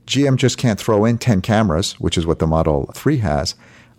GM 0.07 0.37
just 0.37 0.59
can't 0.59 0.81
throw 0.81 1.05
in 1.05 1.19
10 1.19 1.43
cameras, 1.43 1.93
which 2.01 2.19
is 2.19 2.27
what 2.27 2.39
the 2.39 2.47
Model 2.47 2.91
3 2.95 3.19
has, 3.19 3.55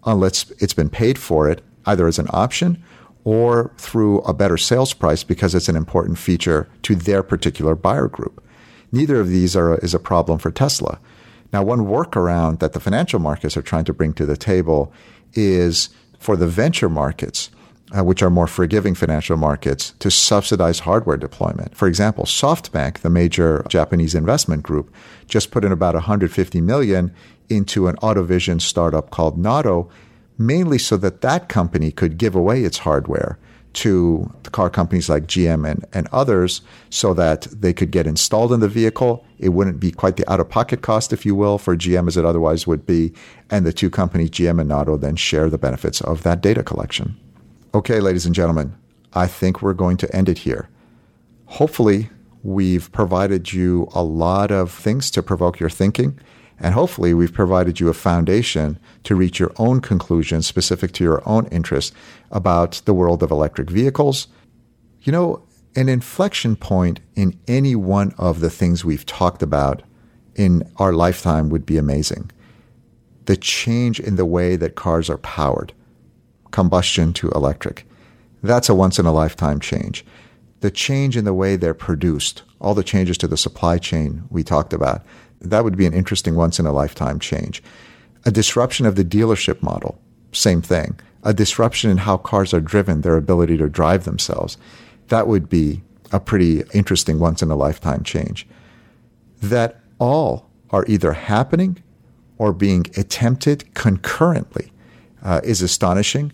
unless 0.05 0.49
it's 0.59 0.73
been 0.73 0.89
paid 0.89 1.17
for 1.17 1.49
it 1.49 1.63
either 1.85 2.07
as 2.07 2.19
an 2.19 2.27
option 2.31 2.83
or 3.23 3.71
through 3.77 4.19
a 4.21 4.33
better 4.33 4.57
sales 4.57 4.93
price 4.93 5.23
because 5.23 5.55
it's 5.55 5.69
an 5.69 5.75
important 5.75 6.17
feature 6.17 6.67
to 6.81 6.95
their 6.95 7.23
particular 7.23 7.75
buyer 7.75 8.07
group. 8.07 8.43
Neither 8.91 9.19
of 9.19 9.29
these 9.29 9.55
are, 9.55 9.77
is 9.79 9.93
a 9.93 9.99
problem 9.99 10.39
for 10.39 10.51
Tesla. 10.51 10.99
Now, 11.51 11.63
one 11.63 11.81
workaround 11.81 12.59
that 12.59 12.73
the 12.73 12.79
financial 12.79 13.19
markets 13.19 13.55
are 13.55 13.61
trying 13.61 13.85
to 13.85 13.93
bring 13.93 14.13
to 14.13 14.25
the 14.25 14.37
table 14.37 14.91
is 15.33 15.89
for 16.19 16.35
the 16.35 16.47
venture 16.47 16.89
markets 16.89 17.49
uh, 17.95 18.03
which 18.03 18.23
are 18.23 18.29
more 18.29 18.47
forgiving 18.47 18.95
financial 18.95 19.37
markets, 19.37 19.91
to 19.99 20.09
subsidize 20.09 20.79
hardware 20.79 21.17
deployment. 21.17 21.75
For 21.75 21.87
example, 21.87 22.25
SoftBank, 22.25 22.99
the 22.99 23.09
major 23.09 23.63
Japanese 23.69 24.15
investment 24.15 24.63
group, 24.63 24.93
just 25.27 25.51
put 25.51 25.63
in 25.63 25.71
about 25.71 25.93
150 25.93 26.61
million 26.61 27.13
into 27.49 27.87
an 27.87 27.95
AutoVision 27.97 28.61
startup 28.61 29.11
called 29.11 29.37
Nauto, 29.37 29.89
mainly 30.37 30.77
so 30.77 30.97
that 30.97 31.21
that 31.21 31.49
company 31.49 31.91
could 31.91 32.17
give 32.17 32.35
away 32.35 32.63
its 32.63 32.79
hardware 32.79 33.37
to 33.73 34.31
the 34.43 34.49
car 34.49 34.69
companies 34.69 35.09
like 35.09 35.25
GM 35.25 35.69
and, 35.69 35.85
and 35.93 36.07
others 36.11 36.61
so 36.89 37.13
that 37.15 37.41
they 37.51 37.73
could 37.73 37.91
get 37.91 38.05
installed 38.07 38.53
in 38.53 38.59
the 38.59 38.67
vehicle. 38.67 39.25
It 39.39 39.49
wouldn't 39.49 39.79
be 39.79 39.91
quite 39.91 40.17
the 40.17 40.31
out 40.31 40.39
of 40.39 40.49
pocket 40.49 40.81
cost, 40.81 41.11
if 41.11 41.25
you 41.25 41.35
will, 41.35 41.57
for 41.57 41.75
GM 41.75 42.07
as 42.07 42.15
it 42.15 42.25
otherwise 42.25 42.67
would 42.67 42.85
be. 42.85 43.13
And 43.49 43.65
the 43.65 43.73
two 43.73 43.89
companies, 43.89 44.29
GM 44.31 44.61
and 44.61 44.69
Nauto, 44.69 44.99
then 44.99 45.15
share 45.15 45.49
the 45.49 45.57
benefits 45.57 46.01
of 46.01 46.23
that 46.23 46.41
data 46.41 46.63
collection. 46.63 47.17
Okay, 47.75 47.99
ladies 47.99 48.27
and 48.27 48.35
gentlemen, 48.35 48.75
I 49.13 49.25
think 49.25 49.63
we're 49.63 49.73
going 49.73 49.97
to 49.97 50.15
end 50.15 50.29
it 50.29 50.37
here. 50.37 50.69
Hopefully, 51.45 52.07
we've 52.43 52.91
provided 52.91 53.51
you 53.51 53.89
a 53.95 54.03
lot 54.03 54.51
of 54.51 54.71
things 54.71 55.09
to 55.09 55.23
provoke 55.23 55.59
your 55.59 55.71
thinking, 55.71 56.19
and 56.59 56.75
hopefully, 56.75 57.15
we've 57.15 57.33
provided 57.33 57.79
you 57.79 57.89
a 57.89 57.95
foundation 57.95 58.77
to 59.05 59.15
reach 59.15 59.39
your 59.39 59.51
own 59.57 59.81
conclusions 59.81 60.45
specific 60.45 60.91
to 60.91 61.03
your 61.03 61.27
own 61.27 61.47
interests 61.47 61.95
about 62.29 62.79
the 62.85 62.93
world 62.93 63.23
of 63.23 63.31
electric 63.31 63.71
vehicles. 63.71 64.27
You 65.01 65.11
know, 65.11 65.41
an 65.75 65.89
inflection 65.89 66.55
point 66.55 66.99
in 67.15 67.39
any 67.47 67.75
one 67.75 68.13
of 68.19 68.39
the 68.39 68.51
things 68.51 68.85
we've 68.85 69.07
talked 69.07 69.41
about 69.41 69.81
in 70.35 70.61
our 70.77 70.93
lifetime 70.93 71.49
would 71.49 71.65
be 71.65 71.77
amazing. 71.77 72.29
The 73.25 73.35
change 73.35 73.99
in 73.99 74.15
the 74.15 74.27
way 74.27 74.57
that 74.57 74.75
cars 74.75 75.09
are 75.09 75.17
powered 75.17 75.73
combustion 76.53 77.11
to 77.11 77.29
electric. 77.31 77.85
That's 78.41 78.69
a 78.69 78.75
once 78.75 78.97
in 78.97 79.05
a 79.05 79.11
lifetime 79.11 79.59
change. 79.59 80.05
The 80.61 80.71
change 80.71 81.17
in 81.17 81.25
the 81.25 81.33
way 81.33 81.57
they're 81.57 81.73
produced, 81.73 82.43
all 82.61 82.73
the 82.73 82.83
changes 82.83 83.17
to 83.17 83.27
the 83.27 83.35
supply 83.35 83.77
chain 83.77 84.23
we 84.29 84.43
talked 84.43 84.71
about, 84.71 85.03
that 85.41 85.65
would 85.65 85.75
be 85.75 85.85
an 85.85 85.93
interesting 85.93 86.35
once 86.35 86.59
in 86.59 86.65
a 86.65 86.71
lifetime 86.71 87.19
change. 87.19 87.61
A 88.25 88.31
disruption 88.31 88.85
of 88.85 88.95
the 88.95 89.03
dealership 89.03 89.61
model, 89.61 89.99
same 90.31 90.61
thing. 90.61 90.97
A 91.23 91.33
disruption 91.33 91.89
in 91.89 91.97
how 91.97 92.17
cars 92.17 92.53
are 92.53 92.61
driven, 92.61 93.01
their 93.01 93.17
ability 93.17 93.57
to 93.57 93.67
drive 93.67 94.05
themselves, 94.05 94.57
that 95.07 95.27
would 95.27 95.49
be 95.49 95.81
a 96.11 96.19
pretty 96.19 96.63
interesting 96.73 97.19
once 97.19 97.41
in 97.41 97.51
a 97.51 97.55
lifetime 97.55 98.03
change. 98.03 98.47
That 99.41 99.81
all 99.99 100.49
are 100.69 100.85
either 100.87 101.13
happening 101.13 101.81
or 102.37 102.53
being 102.53 102.85
attempted 102.95 103.73
concurrently 103.73 104.71
uh, 105.23 105.41
is 105.43 105.61
astonishing 105.61 106.31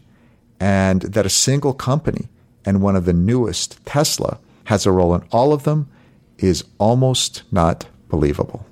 and 0.60 1.02
that 1.04 1.26
a 1.26 1.30
single 1.30 1.74
company 1.74 2.28
and 2.66 2.82
one 2.82 2.96
of 2.96 3.06
the 3.06 3.14
newest, 3.14 3.84
Tesla, 3.86 4.40
has 4.66 4.86
a 4.86 4.92
role 4.92 5.16
in 5.16 5.24
all 5.32 5.54
of 5.54 5.64
them 5.64 5.90
is 6.38 6.64
almost 6.78 7.44
not 7.52 7.88
believable. 8.10 8.66